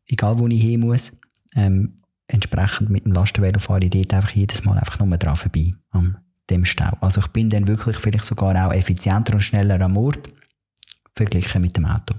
egal 0.07 0.39
wo 0.39 0.47
ich 0.47 0.63
hin 0.63 0.81
muss. 0.81 1.13
Ähm, 1.55 2.01
entsprechend 2.27 2.89
mit 2.91 3.05
dem 3.05 3.13
Lastenvelo 3.13 3.59
fahre 3.59 3.85
ich 3.85 3.91
dort 3.91 4.15
einfach 4.15 4.31
jedes 4.31 4.65
Mal 4.65 4.79
einfach 4.79 5.05
nur 5.05 5.19
dran 5.19 5.37
vorbei, 5.37 5.75
am 5.91 6.17
dem 6.51 6.65
Stau. 6.65 6.97
Also 7.01 7.21
ich 7.21 7.29
bin 7.29 7.51
dann 7.51 7.69
wirklich 7.69 7.97
vielleicht 7.97 8.25
sogar 8.25 8.67
auch 8.67 8.73
effizienter 8.73 9.35
und 9.35 9.43
schneller 9.43 9.81
am 9.81 9.97
Ort, 9.97 10.29
verglichen 11.15 11.63
mit 11.63 11.77
dem 11.77 11.87
Auto. 11.87 12.15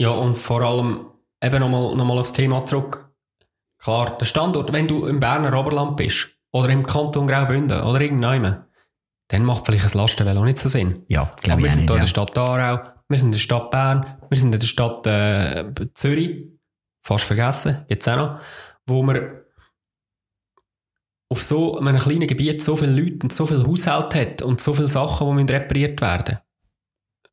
Ja, 0.00 0.12
und 0.12 0.34
vor 0.34 0.62
allem 0.62 1.10
eben 1.42 1.60
nochmal 1.60 1.94
noch 1.94 2.04
mal 2.06 2.18
aufs 2.18 2.32
Thema 2.32 2.64
zurück. 2.64 3.10
Klar, 3.78 4.16
der 4.16 4.24
Standort, 4.24 4.72
wenn 4.72 4.88
du 4.88 5.04
im 5.04 5.20
Berner 5.20 5.58
Oberland 5.58 5.98
bist, 5.98 6.38
oder 6.52 6.70
im 6.70 6.86
Kanton 6.86 7.26
Graubünden, 7.26 7.82
oder 7.82 8.00
irgendjemand, 8.00 8.64
dann 9.28 9.44
macht 9.44 9.66
vielleicht 9.66 9.84
ein 9.84 9.98
Lastenvelo 9.98 10.42
nicht 10.42 10.56
so 10.56 10.70
Sinn. 10.70 11.04
Ja, 11.08 11.30
glaube 11.42 11.60
wir 11.62 11.66
ich 11.66 11.72
auch 11.72 11.76
sind 11.76 11.84
hier 11.84 11.94
in 11.96 12.00
der 12.00 12.06
Stadt 12.06 12.38
Aarau, 12.38 12.82
wir 13.08 13.18
sind 13.18 13.28
in 13.28 13.32
der 13.32 13.38
Stadt 13.40 13.70
Bern, 13.70 14.18
wir 14.30 14.38
sind 14.38 14.54
in 14.54 14.60
der 14.60 14.66
Stadt 14.66 15.06
äh, 15.06 15.72
Zürich, 15.92 16.46
fast 17.04 17.24
vergessen, 17.24 17.84
jetzt 17.90 18.08
auch 18.08 18.16
noch, 18.16 18.40
wo 18.86 19.02
wir 19.02 19.44
auf 21.28 21.42
so 21.42 21.78
einem 21.78 21.98
kleinen 21.98 22.26
Gebiet 22.26 22.64
so 22.64 22.74
viele 22.74 22.92
Leute 22.92 23.18
und 23.24 23.34
so 23.34 23.44
viele 23.44 23.66
Haushalte 23.66 24.18
hat 24.18 24.42
und 24.42 24.62
so 24.62 24.72
viele 24.72 24.88
Sachen, 24.88 25.26
die 25.28 25.34
müssen 25.34 25.50
repariert 25.50 26.00
werden 26.00 26.38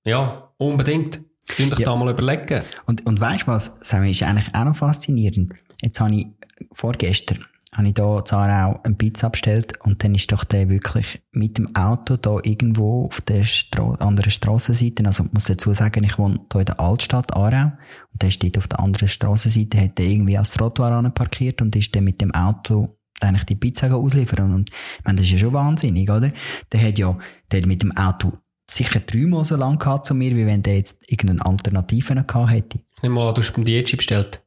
Ja, 0.05 0.53
unbedingt. 0.57 1.26
Könnt 1.47 1.73
euch 1.73 1.79
Ja. 1.79 1.85
da 1.91 1.95
mal 1.95 2.09
überlegen. 2.11 2.61
Und, 2.85 3.05
und 3.05 3.19
weißt 3.19 3.43
du 3.43 3.47
was, 3.47 3.77
Sammy, 3.81 4.11
ist 4.11 4.23
eigentlich 4.23 4.53
auch 4.53 4.65
noch 4.65 4.75
faszinierend. 4.75 5.53
Jetzt 5.81 5.99
habe 5.99 6.15
ich 6.15 6.27
vorgestern 6.73 7.45
habe 7.75 7.89
ich 7.89 7.93
da 7.93 8.17
in 8.17 8.23
Aarau 8.31 8.79
eine 8.83 8.95
Pizza 8.95 9.29
bestellt 9.29 9.73
und 9.85 10.03
dann 10.03 10.15
ist 10.15 10.31
doch 10.31 10.43
der 10.43 10.69
wirklich 10.69 11.21
mit 11.31 11.57
dem 11.57 11.75
Auto 11.75 12.17
da 12.17 12.37
irgendwo 12.41 13.05
auf 13.05 13.21
der 13.21 13.43
Stra 13.45 13.93
anderen 13.99 14.31
Strassenseite, 14.31 15.05
also 15.05 15.25
ich 15.25 15.33
muss 15.33 15.43
dazu 15.45 15.73
sagen, 15.73 16.03
ich 16.03 16.17
wohne 16.17 16.39
da 16.49 16.59
in 16.59 16.65
der 16.65 16.79
Altstadt 16.79 17.35
Aarau 17.35 17.73
und 18.13 18.21
der 18.21 18.31
steht 18.31 18.57
auf 18.57 18.67
der 18.67 18.79
anderen 18.79 19.07
Strassenseite, 19.07 19.79
hat 19.79 19.97
der 19.97 20.05
irgendwie 20.05 20.37
als 20.37 20.51
Trottoir 20.53 21.03
parkiert 21.11 21.61
und 21.61 21.75
ist 21.75 21.95
dann 21.95 22.05
mit 22.05 22.21
dem 22.21 22.33
Auto 22.33 22.97
eigentlich 23.19 23.45
die 23.45 23.55
Pizza 23.55 23.93
ausliefern 23.93 24.53
und 24.53 24.69
ich 24.71 25.05
meine, 25.05 25.17
das 25.17 25.25
ist 25.27 25.33
ja 25.33 25.39
schon 25.39 25.53
wahnsinnig, 25.53 26.09
oder? 26.09 26.31
Der 26.71 26.81
hat 26.81 26.97
ja, 26.97 27.17
der 27.51 27.59
hat 27.59 27.67
mit 27.67 27.81
dem 27.83 27.95
Auto 27.95 28.37
sicher 28.69 28.99
dreimal 28.99 29.45
so 29.45 29.55
lang 29.55 29.79
gehabt 29.79 30.05
zu 30.05 30.13
mir, 30.13 30.35
wie 30.35 30.45
wenn 30.45 30.63
der 30.63 30.77
jetzt 30.77 31.09
irgendeine 31.11 31.45
Alternative 31.45 32.15
noch 32.15 32.27
gehabt 32.27 32.51
hätte. 32.51 32.79
Ich 32.95 33.03
nehme 33.03 33.15
mal 33.15 33.29
an, 33.29 33.35
du 33.35 33.41
hast 33.41 33.53
beim 33.53 33.65
Dietschi 33.65 33.95
bestellt. 33.95 34.41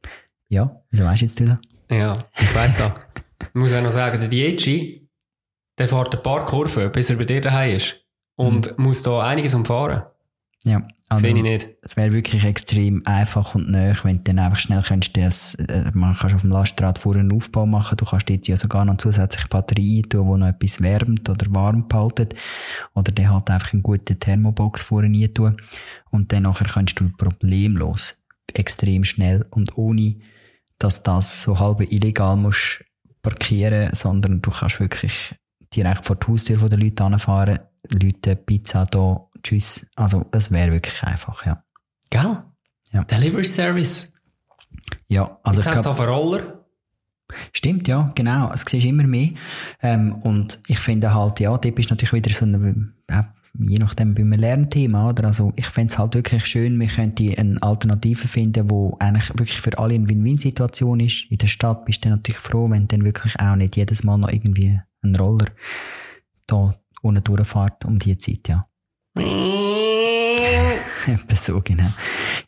Ja, 0.49 0.81
wieso 0.89 1.05
weißt 1.05 1.21
du 1.21 1.25
jetzt 1.25 1.39
das? 1.39 1.57
Ja, 1.89 2.17
ich 2.39 2.55
weiss 2.55 2.77
das. 2.77 2.91
ich 3.41 3.53
muss 3.53 3.73
auch 3.73 3.81
noch 3.81 3.91
sagen, 3.91 4.19
der 4.19 4.29
Dietschi, 4.29 5.09
der 5.77 5.87
fährt 5.87 6.15
ein 6.15 6.23
paar 6.23 6.45
Kurven, 6.45 6.91
bis 6.91 7.09
er 7.09 7.15
bei 7.17 7.25
dir 7.25 7.41
daheim 7.41 7.75
ist. 7.75 8.05
Und 8.35 8.77
muss 8.77 9.03
da 9.03 9.21
einiges 9.21 9.53
umfahren. 9.53 10.03
Ja, 10.63 10.87
also, 11.11 11.23
Sehe 11.23 11.35
ich 11.35 11.41
nicht. 11.41 11.69
es 11.81 11.97
wäre 11.97 12.13
wirklich 12.13 12.45
extrem 12.45 13.05
einfach 13.05 13.53
und 13.53 13.69
nah, 13.69 13.93
wenn 14.03 14.17
du 14.17 14.23
dann 14.23 14.39
einfach 14.39 14.59
schnell 14.59 14.81
könntest, 14.81 15.17
das, 15.17 15.55
äh, 15.55 15.91
man 15.93 16.15
kannst 16.15 16.35
auf 16.35 16.41
dem 16.41 16.51
Lastrad 16.51 16.99
vorher 16.99 17.19
einen 17.19 17.33
Aufbau 17.33 17.65
machen, 17.65 17.97
du 17.97 18.05
kannst 18.05 18.29
jetzt 18.29 18.47
ja 18.47 18.55
sogar 18.55 18.85
noch 18.85 18.95
zusätzliche 18.95 19.49
Batterie 19.49 20.03
tun, 20.03 20.25
die 20.25 20.39
noch 20.39 20.47
etwas 20.47 20.79
wärmt 20.79 21.29
oder 21.29 21.45
warm 21.49 21.89
behalten, 21.89 22.29
oder 22.93 23.11
dann 23.11 23.29
halt 23.29 23.49
einfach 23.49 23.73
eine 23.73 23.81
gute 23.81 24.17
Thermobox 24.17 24.83
vorne 24.83 25.33
tun, 25.33 25.57
und 26.11 26.31
dann 26.31 26.43
nachher 26.43 26.67
kannst 26.67 26.97
du 27.01 27.09
problemlos, 27.17 28.15
extrem 28.53 29.03
schnell 29.03 29.45
und 29.49 29.77
ohne, 29.77 30.15
dass 30.79 31.03
das 31.03 31.43
so 31.43 31.59
halb 31.59 31.81
illegal 31.91 32.37
musst 32.37 32.85
parkieren, 33.21 33.93
sondern 33.93 34.41
du 34.41 34.49
kannst 34.49 34.79
wirklich 34.79 35.35
direkt 35.75 36.05
vor 36.05 36.15
die 36.15 36.27
Haustür 36.27 36.69
der 36.69 36.79
Leute 36.79 37.03
anfahren, 37.03 37.59
Leute, 37.89 38.35
Pizza 38.37 38.85
da, 38.85 39.27
tschüss. 39.43 39.87
Also, 39.95 40.25
es 40.31 40.51
wäre 40.51 40.71
wirklich 40.71 41.01
einfach, 41.03 41.45
ja. 41.45 41.63
Gell? 42.09 42.43
Ja. 42.91 43.03
Delivery 43.05 43.45
Service. 43.45 44.13
Ja, 45.07 45.39
also 45.43 45.61
Jetzt 45.61 45.87
einen 45.87 46.09
Roller. 46.09 46.65
stimmt, 47.53 47.87
ja, 47.87 48.11
genau. 48.15 48.51
Es 48.53 48.65
siehst 48.67 48.85
immer 48.85 49.03
mehr. 49.03 49.29
Ähm, 49.81 50.13
und 50.21 50.59
ich 50.67 50.79
finde 50.79 51.13
halt, 51.13 51.39
ja, 51.39 51.57
dort 51.57 51.79
ist 51.79 51.89
natürlich 51.89 52.13
wieder 52.13 52.31
so 52.31 52.45
ein, 52.45 52.93
äh, 53.07 53.23
je 53.59 53.77
nachdem 53.79 54.13
beim 54.15 54.31
Lernthema, 54.31 55.09
oder? 55.09 55.25
Also, 55.27 55.53
ich 55.55 55.67
fände 55.67 55.93
es 55.93 55.99
halt 55.99 56.15
wirklich 56.15 56.45
schön, 56.45 56.79
wir 56.79 56.87
könnten 56.87 57.37
eine 57.37 57.61
Alternative 57.61 58.27
finden, 58.27 58.69
wo 58.69 58.97
eigentlich 58.99 59.29
wirklich 59.29 59.61
für 59.61 59.77
alle 59.77 59.95
eine 59.95 60.07
Win-Win-Situation 60.09 60.99
ist. 60.99 61.25
In 61.29 61.37
der 61.37 61.47
Stadt 61.47 61.85
bist 61.85 62.03
du 62.05 62.09
natürlich 62.09 62.39
froh, 62.39 62.69
wenn 62.69 62.87
dann 62.87 63.03
wirklich 63.03 63.39
auch 63.39 63.55
nicht 63.55 63.75
jedes 63.75 64.03
Mal 64.03 64.17
noch 64.17 64.31
irgendwie 64.31 64.79
ein 65.03 65.15
Roller 65.15 65.47
da 66.47 66.75
unten 67.01 67.23
durchfährt 67.23 67.85
um 67.85 67.97
die 67.99 68.17
Zeit, 68.17 68.47
ja. 68.47 68.67
Etwa 71.07 71.35
so, 71.35 71.61
genau. 71.61 71.91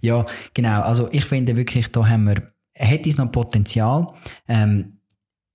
Ja, 0.02 0.26
genau. 0.54 0.82
Also 0.82 1.10
ich 1.12 1.26
finde 1.26 1.56
wirklich, 1.56 1.92
da 1.92 2.08
haben 2.08 2.26
wir, 2.26 2.54
hätte 2.74 3.10
es 3.10 3.18
noch 3.18 3.32
Potenzial. 3.32 4.14
Ähm, 4.48 5.00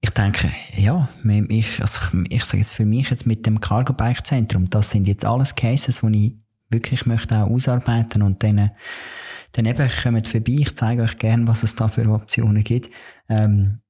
ich 0.01 0.11
denke, 0.11 0.51
ja, 0.77 1.09
ich, 1.49 1.81
also 1.81 2.01
ich, 2.23 2.33
ich 2.33 2.45
sage 2.45 2.59
jetzt 2.59 2.73
für 2.73 2.85
mich 2.85 3.11
jetzt 3.11 3.27
mit 3.27 3.47
dem 3.47 3.61
Cargo 3.61 3.93
Bike 3.93 4.27
Zentrum, 4.27 4.71
das 4.71 4.91
sind 4.91 5.09
jetzt 5.09 5.25
alles 5.25 5.55
Cases, 5.55 6.01
die 6.03 6.27
ich 6.27 6.37
wirklich 6.71 7.07
möchte 7.07 7.37
auch 7.37 7.51
ausarbeiten 7.51 8.23
und 8.23 8.43
dann, 8.43 8.71
dann 9.53 9.67
eben 9.67 9.91
kommt 10.03 10.29
vorbei. 10.29 10.57
Ich 10.59 10.77
zeige 10.77 11.03
euch 11.03 11.19
gerne, 11.19 11.47
was 11.47 11.63
es 11.63 11.75
da 11.75 11.89
für 11.89 12.09
Optionen 12.09 12.63
gibt. 12.63 12.91
Ähm, 13.29 13.81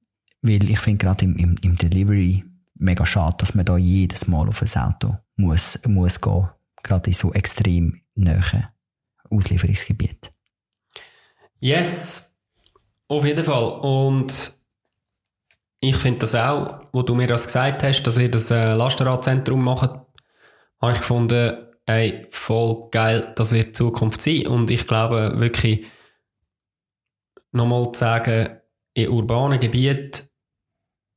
weil 0.41 0.69
ich 0.69 0.79
finde 0.79 1.03
gerade 1.05 1.25
im, 1.25 1.35
im, 1.35 1.55
im 1.61 1.75
Delivery 1.75 2.45
mega 2.75 3.05
schade, 3.05 3.35
dass 3.39 3.55
man 3.55 3.65
da 3.65 3.77
jedes 3.77 4.27
Mal 4.27 4.47
auf 4.47 4.61
ein 4.61 4.81
Auto 4.81 5.17
muss, 5.35 5.79
muss 5.85 6.21
gehen. 6.21 6.47
Gerade 6.83 7.09
in 7.09 7.13
so 7.13 7.33
extrem 7.33 8.01
nahen 8.15 8.67
Auslieferungsgebiet. 9.29 10.31
Yes, 11.59 12.39
auf 13.07 13.25
jeden 13.25 13.43
Fall. 13.43 13.79
Und 13.79 14.53
ich 15.81 15.95
finde 15.95 16.19
das 16.19 16.35
auch, 16.35 16.81
wo 16.91 17.01
du 17.01 17.15
mir 17.15 17.27
das 17.27 17.45
gesagt 17.45 17.83
hast, 17.83 18.03
dass 18.03 18.17
ihr 18.17 18.31
das 18.31 18.51
äh, 18.51 18.73
Lastenradzentrum 18.73 19.63
macht, 19.63 19.91
habe 20.81 20.91
ich 20.93 20.99
gefunden, 20.99 21.57
ey, 21.85 22.27
voll 22.31 22.89
geil, 22.91 23.33
das 23.35 23.51
wird 23.51 23.67
die 23.67 23.73
Zukunft 23.73 24.21
sein. 24.21 24.47
Und 24.47 24.69
ich 24.69 24.87
glaube 24.87 25.39
wirklich, 25.39 25.85
nochmal 27.51 27.91
zu 27.91 27.99
sagen, 27.99 28.59
in 28.93 29.09
urbanen 29.09 29.59
Gebieten, 29.59 30.27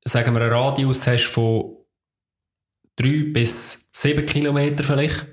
sagen 0.05 0.35
wir, 0.35 0.43
einen 0.43 0.53
Radius 0.53 1.07
hast 1.07 1.25
von 1.25 1.77
drei 2.97 3.31
bis 3.33 3.91
sieben 3.93 4.27
Kilometer 4.27 4.85
vielleicht, 4.85 5.27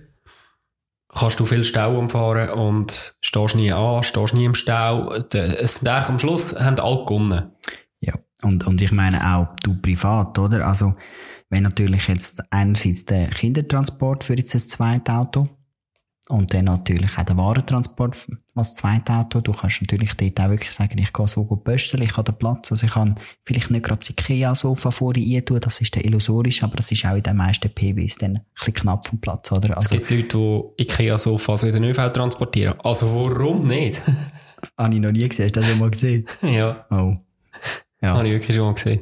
kannst 1.14 1.40
du 1.40 1.46
viel 1.46 1.64
Stau 1.64 1.98
umfahren 1.98 2.50
und 2.50 3.16
stehst 3.22 3.56
nie 3.56 3.72
an, 3.72 4.04
stehst 4.04 4.34
nie 4.34 4.46
im 4.46 4.56
Stau. 4.56 5.14
Es 5.14 5.76
sind 5.76 5.90
am 5.90 6.20
Schluss 6.20 6.60
haben 6.60 6.80
alle 6.80 7.04
gewonnen. 7.06 7.52
Ja, 8.00 8.14
und, 8.44 8.66
und 8.66 8.82
ich 8.82 8.92
meine 8.92 9.36
auch 9.36 9.56
du 9.64 9.76
privat, 9.76 10.38
oder? 10.40 10.66
Also, 10.66 10.96
wenn 11.50 11.64
natürlich 11.64 12.08
jetzt 12.08 12.44
einerseits 12.52 13.06
der 13.06 13.30
Kindertransport 13.30 14.24
für 14.24 14.36
jetzt 14.36 14.54
das 14.54 14.68
zweite 14.68 15.14
Auto 15.14 15.50
und 16.30 16.54
dann 16.54 16.66
natürlich 16.66 17.18
auch 17.18 17.24
der 17.24 17.38
Warentransport 17.38 18.16
als 18.54 18.76
zweites 18.76 19.16
Auto. 19.16 19.42
Du 19.42 19.52
kannst 19.52 19.82
natürlich 19.82 20.14
dort 20.14 20.40
auch 20.40 20.50
wirklich 20.50 20.72
sagen, 20.72 20.98
ich 21.00 21.12
gehe 21.12 21.28
so 21.28 21.44
gut 21.44 21.64
pösteln, 21.64 22.04
ich 22.04 22.16
habe 22.18 22.32
den 22.32 22.38
Platz. 22.38 22.72
Also 22.72 22.86
ich 22.86 22.94
kann 22.94 23.16
vielleicht 23.44 23.72
nicht 23.72 23.84
gerade 23.84 24.00
das 24.00 24.12
Ikea-Sofa 24.12 24.92
vorne 24.92 25.44
tun, 25.44 25.60
das 25.60 25.82
ist 25.82 25.96
dann 25.96 26.04
illusorisch, 26.04 26.64
aber 26.64 26.78
das 26.78 26.92
ist 26.92 27.04
auch 27.06 27.16
in 27.16 27.24
den 27.24 27.36
meisten 27.36 27.70
PWs 27.70 28.18
dann 28.18 28.38
ein 28.38 28.46
bisschen 28.54 28.74
knapp 28.74 29.08
vom 29.08 29.20
Platz, 29.20 29.52
oder? 29.52 29.76
Also, 29.76 29.96
es 29.96 30.08
gibt 30.08 30.12
Leute, 30.12 30.38
die 30.78 30.84
Ikea-Sofas 30.84 31.64
in 31.64 31.74
den 31.74 31.84
ÖV 31.86 32.14
transportieren. 32.14 32.80
Also 32.84 33.14
warum 33.14 33.68
nicht? 33.68 34.02
habe 34.78 34.94
ich 34.94 35.00
noch 35.00 35.12
nie 35.12 35.28
gesehen. 35.28 35.46
Hast 35.46 35.56
du 35.56 35.62
das 35.62 35.70
schon 35.70 35.80
mal 35.80 35.90
gesehen? 35.90 36.26
ja. 36.44 36.86
Oh. 36.92 37.16
Ja. 38.02 38.14
Habe 38.14 38.28
ich 38.28 38.34
wirklich 38.34 38.56
schon 38.56 38.66
mal 38.66 38.74
gesehen. 38.74 39.02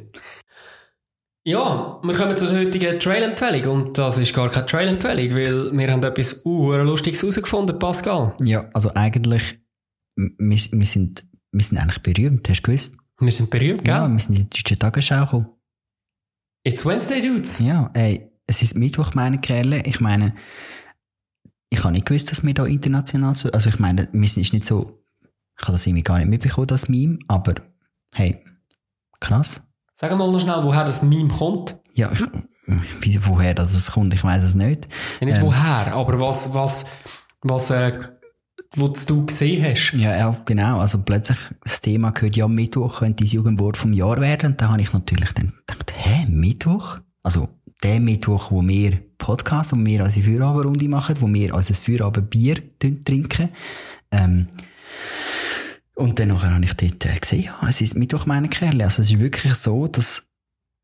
Ja, 1.48 1.98
wir 2.02 2.14
kommen 2.14 2.36
zur 2.36 2.50
heutigen 2.50 3.00
Trail-Empfehlung 3.00 3.86
und 3.86 3.96
das 3.96 4.18
ist 4.18 4.34
gar 4.34 4.50
keine 4.50 4.66
Trail-Empfehlung, 4.66 5.34
weil 5.34 5.78
wir 5.78 5.90
haben 5.90 6.02
etwas 6.02 6.44
uh, 6.44 6.74
Lustiges 6.74 7.22
herausgefunden, 7.22 7.78
Pascal. 7.78 8.36
Ja, 8.42 8.68
also 8.74 8.92
eigentlich, 8.92 9.58
wir, 10.14 10.30
wir, 10.38 10.86
sind, 10.86 11.24
wir 11.50 11.62
sind 11.62 11.78
eigentlich 11.78 12.02
berühmt, 12.02 12.46
hast 12.50 12.58
du 12.58 12.62
gewusst? 12.64 12.96
Wir 13.18 13.32
sind 13.32 13.48
berühmt, 13.48 13.82
gell? 13.82 13.94
Ja, 13.94 14.06
wir 14.06 14.18
sind 14.20 14.36
in 14.38 14.50
die 14.50 14.62
deutsche 14.62 14.78
Tagesschau 14.78 15.24
gekommen. 15.24 15.46
It's 16.64 16.84
Wednesday, 16.84 17.22
Dudes. 17.22 17.60
Ja, 17.60 17.90
ey, 17.94 18.30
es 18.46 18.60
ist 18.60 18.76
Mittwoch, 18.76 19.14
meine 19.14 19.38
Kerle. 19.40 19.80
Ich 19.86 20.00
meine, 20.00 20.34
ich 21.70 21.82
habe 21.82 21.92
nicht 21.94 22.04
gewusst, 22.04 22.30
dass 22.30 22.44
wir 22.44 22.52
da 22.52 22.66
international 22.66 23.34
so, 23.36 23.50
also 23.52 23.70
ich 23.70 23.78
meine, 23.78 24.06
wir 24.12 24.28
sind 24.28 24.52
nicht 24.52 24.66
so, 24.66 25.02
ich 25.58 25.62
habe 25.62 25.72
das 25.72 25.86
irgendwie 25.86 26.02
gar 26.02 26.18
nicht 26.18 26.28
mitbekommen, 26.28 26.66
das 26.66 26.90
Meme, 26.90 27.20
aber 27.26 27.54
hey, 28.12 28.44
krass. 29.18 29.62
Sag 30.00 30.16
mal 30.16 30.30
noch 30.30 30.38
schnell, 30.38 30.62
woher 30.62 30.84
das 30.84 31.02
Meme 31.02 31.26
kommt. 31.26 31.76
Ja, 31.92 32.12
ich, 32.12 32.20
wie, 33.00 33.18
woher 33.26 33.52
das 33.52 33.74
es 33.74 33.90
kommt, 33.90 34.14
ich 34.14 34.22
weiß 34.22 34.44
es 34.44 34.54
nicht. 34.54 34.86
Ja, 35.18 35.26
nicht 35.26 35.38
ähm, 35.38 35.46
woher, 35.46 35.92
aber 35.92 36.20
was, 36.20 36.54
was, 36.54 36.86
was, 37.42 37.72
äh, 37.72 37.98
was 38.76 39.06
du 39.06 39.26
gesehen 39.26 39.64
hast. 39.64 39.94
Ja, 39.94 40.16
ja, 40.16 40.40
genau. 40.44 40.78
Also 40.78 41.02
plötzlich, 41.02 41.38
das 41.64 41.80
Thema 41.80 42.12
gehört 42.12 42.36
ja 42.36 42.46
Mittwoch, 42.46 43.00
könnte 43.00 43.24
das 43.24 43.32
Jugendwort 43.32 43.76
vom 43.76 43.92
Jahr 43.92 44.20
werden. 44.20 44.52
Und 44.52 44.60
da 44.60 44.68
habe 44.68 44.80
ich 44.80 44.92
natürlich 44.92 45.32
dann 45.32 45.52
gedacht, 45.66 45.92
hä, 45.96 46.26
Mittwoch? 46.28 46.98
Also, 47.24 47.48
der 47.82 47.98
Mittwoch, 47.98 48.52
wo 48.52 48.62
wir 48.62 49.00
Podcast, 49.18 49.72
wo 49.72 49.84
wir 49.84 50.04
unsere 50.04 50.24
Feierabendrunde 50.24 50.88
machen, 50.88 51.16
wo 51.18 51.26
wir 51.26 51.52
unser 51.56 51.74
Feierabendbier 51.74 52.62
trinken. 52.78 53.48
Ähm, 54.12 54.46
und 55.98 56.18
dann 56.18 56.40
habe 56.40 56.64
ich 56.64 56.74
dort 56.74 57.06
äh, 57.06 57.18
gesehen, 57.18 57.44
ja, 57.44 57.68
es 57.68 57.80
ist 57.80 57.96
Mittwoch 57.96 58.24
meine 58.26 58.48
Kerle. 58.48 58.84
Also 58.84 59.02
es 59.02 59.10
ist 59.10 59.18
wirklich 59.18 59.54
so, 59.54 59.88
dass 59.88 60.30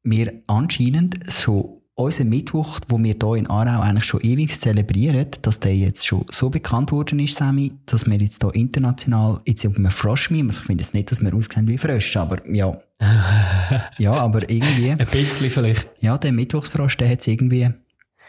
wir 0.03 0.42
anscheinend 0.46 1.18
schon 1.31 1.81
unseren 1.94 2.29
Mittwoch, 2.29 2.81
wo 2.88 2.98
wir 2.98 3.14
hier 3.20 3.35
in 3.37 3.46
Aarau 3.46 3.81
eigentlich 3.81 4.05
schon 4.05 4.20
ewig 4.22 4.61
zelebrieren, 4.61 5.29
dass 5.42 5.61
der 5.61 5.77
jetzt 5.77 6.05
schon 6.05 6.27
so 6.31 6.50
bekannt 6.50 6.90
worden 6.90 7.20
ist, 7.20 7.37
Sammy, 7.37 7.72
dass 7.87 8.07
wir 8.07 8.16
jetzt 8.16 8.42
hier 8.42 8.55
international, 8.57 9.40
jetzt 9.46 9.64
auf 9.64 9.77
einem 9.77 9.92
Frosch-Meme, 9.92 10.48
also 10.48 10.61
ich 10.61 10.66
finde 10.66 10.83
jetzt 10.83 10.94
nicht, 10.94 11.11
dass 11.12 11.22
wir 11.22 11.33
aussehen 11.33 11.68
wie 11.68 11.79
Frösche, 11.79 12.20
aber 12.20 12.38
ja. 12.50 12.77
ja, 13.98 14.12
aber 14.12 14.50
irgendwie. 14.50 14.90
Ein 14.90 14.98
bisschen 14.98 15.50
vielleicht. 15.50 15.88
Ja, 16.00 16.18
der 16.18 16.33
Mittwochsfrosch, 16.33 16.96
der 16.96 17.09
hat 17.09 17.20
es 17.20 17.29
irgendwie, 17.29 17.68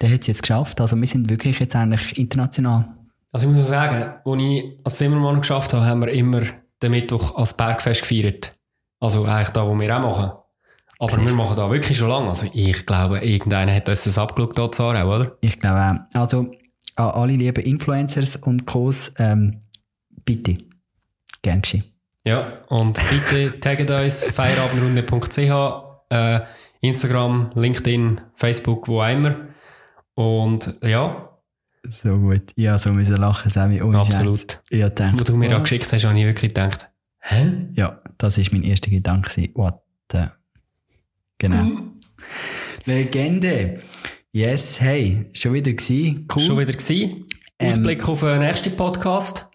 der 0.02 0.12
hat 0.12 0.22
es 0.22 0.28
jetzt 0.28 0.44
geschafft. 0.44 0.80
Also 0.80 0.96
wir 0.96 1.08
sind 1.08 1.30
wirklich 1.30 1.60
jetzt 1.60 1.76
eigentlich 1.76 2.18
international. 2.20 2.90
Also 3.32 3.50
ich 3.50 3.58
muss 3.58 3.68
sagen, 3.68 4.14
als 4.24 4.42
ich 4.42 4.64
als 4.84 4.98
Zimmermann 4.98 5.40
geschafft 5.40 5.74
habe, 5.74 5.84
haben 5.84 6.02
wir 6.02 6.10
immer 6.10 6.44
den 6.86 6.92
Mittwoch 6.92 7.36
als 7.36 7.56
Bergfest 7.56 8.02
gefeiert. 8.02 8.58
Also 9.00 9.26
eigentlich 9.26 9.50
da, 9.50 9.68
wo 9.68 9.78
wir 9.80 9.98
auch 9.98 10.02
machen. 10.02 10.32
Aber 10.98 11.12
Sicher. 11.12 11.26
wir 11.26 11.34
machen 11.34 11.58
da 11.58 11.70
wirklich 11.70 11.98
schon 11.98 12.10
lange. 12.10 12.30
Also 12.30 12.48
ich 12.54 12.86
glaube, 12.86 13.20
irgendeiner 13.20 13.76
hat 13.76 13.90
uns 13.90 14.06
das 14.06 14.18
abgeschaut, 14.18 14.58
dort 14.58 14.80
auch, 14.80 14.92
oder? 14.92 15.38
Ich 15.42 15.60
glaube 15.60 15.80
auch. 16.14 16.20
Also 16.20 16.52
an 16.96 17.12
alle 17.12 17.34
lieben 17.34 17.64
Influencers 17.64 18.38
und 18.38 18.66
Co's, 18.66 19.14
ähm, 19.20 19.60
bitte. 20.24 20.58
Gern 21.42 21.62
geschehen. 21.62 21.84
Ja, 22.24 22.46
und 22.70 23.00
bitte 23.10 23.60
taggt 23.60 23.92
uns 23.92 24.32
feierabendrunde.ch, 24.32 26.10
äh, 26.10 26.40
Instagram, 26.82 27.52
LinkedIn, 27.56 28.22
Facebook, 28.34 28.88
wo 28.88 29.04
immer. 29.04 29.36
Und 30.16 30.80
ja, 30.82 31.35
so 31.90 32.18
gut. 32.18 32.52
Ja, 32.56 32.78
so 32.78 32.92
müssen 32.92 33.18
lachen, 33.18 33.52
Sammy. 33.52 33.82
Ohne 33.82 34.00
Absolut. 34.00 34.62
Ja, 34.70 34.90
denkt, 34.90 35.20
Wo 35.20 35.24
du 35.24 35.38
mir 35.38 35.50
da 35.50 35.60
geschickt 35.60 35.92
hast, 35.92 36.04
habe 36.06 36.18
ich 36.20 36.26
wirklich 36.26 36.54
gedacht, 36.54 36.90
hä? 37.20 37.68
Ja, 37.74 38.02
das 38.18 38.38
ist 38.38 38.52
mein 38.52 38.64
erster 38.64 38.90
Gedanke. 38.90 39.50
What 39.56 39.82
the... 40.12 40.26
Genau. 41.38 41.60
Hm. 41.60 42.02
Legende. 42.86 43.82
Yes, 44.32 44.80
hey, 44.82 45.30
schon 45.34 45.54
wieder 45.54 45.72
gewesen. 45.72 46.28
Cool. 46.34 46.44
Schon 46.44 46.60
wieder 46.60 46.74
gewesen. 46.74 47.26
Ähm, 47.60 47.70
Ausblick 47.70 48.08
auf 48.08 48.20
den 48.20 48.40
nächsten 48.40 48.76
Podcast. 48.76 49.50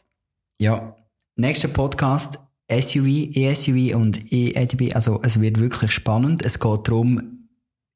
Ja, 0.59 0.97
nächster 1.37 1.69
Podcast 1.69 2.39
SUV, 2.71 3.35
ESUV 3.35 3.95
und 3.95 4.33
EADB. 4.33 4.95
Also 4.95 5.21
es 5.23 5.41
wird 5.41 5.59
wirklich 5.59 5.91
spannend. 5.91 6.45
Es 6.45 6.61
geht 6.61 6.89
darum, 6.89 7.40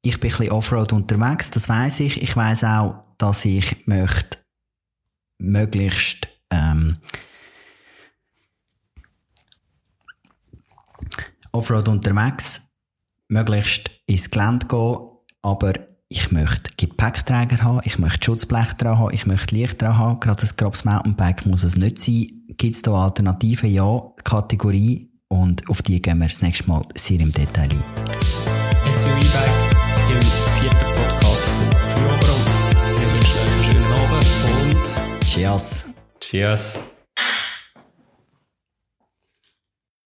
ich 0.05 0.19
bin 0.19 0.31
ein 0.31 0.37
bisschen 0.37 0.51
Offroad 0.51 0.93
unterwegs, 0.93 1.51
das 1.51 1.67
weiß 1.67 2.01
ich. 2.01 2.21
Ich 2.21 2.35
weiß 2.35 2.63
auch, 2.65 3.03
dass 3.17 3.45
ich 3.45 3.87
möchte 3.87 4.37
möglichst 5.39 6.27
ähm, 6.51 6.97
Offroad 11.51 11.87
unterwegs, 11.87 12.73
möglichst 13.29 13.89
ins 14.05 14.29
Gelände 14.29 14.67
gehen, 14.67 14.97
aber 15.41 15.73
ich 16.09 16.31
möchte 16.31 16.71
Gepäckträger 16.77 17.63
haben, 17.63 17.81
ich 17.83 17.97
möchte 17.97 18.25
Schutzblech 18.25 18.73
dran 18.73 18.99
haben, 18.99 19.13
ich 19.13 19.25
möchte 19.25 19.55
Licht 19.55 19.81
dran 19.81 19.97
haben. 19.97 20.19
Gerade 20.19 20.41
das 20.41 20.55
Grabs 20.55 20.85
Mountainbike 20.85 21.45
muss 21.45 21.63
es 21.63 21.75
nicht 21.75 21.97
sein. 21.97 22.43
Gibt 22.57 22.75
es 22.75 22.81
da 22.83 22.91
Alternativen? 22.91 23.71
Ja, 23.71 24.01
Kategorie. 24.23 25.11
Und 25.27 25.67
auf 25.69 25.81
die 25.81 26.01
gehen 26.01 26.19
wir 26.19 26.27
das 26.27 26.41
nächste 26.41 26.67
Mal 26.67 26.83
sehr 26.93 27.19
im 27.19 27.31
Detail 27.31 27.69
ein. 27.71 27.83
SUV-Bike 28.93 29.84
im 30.09 30.21
vierten 30.59 30.85
Podcast 30.95 31.45
von 31.45 31.71
Frühoberung. 31.93 32.43
Wir 32.99 33.13
wünschen 33.13 33.37
euch 33.39 33.51
einen 33.51 33.63
schönen 33.63 33.93
Abend 33.93 35.19
und 35.19 35.25
Cheers. 35.25 35.89
Cheers. 36.19 36.94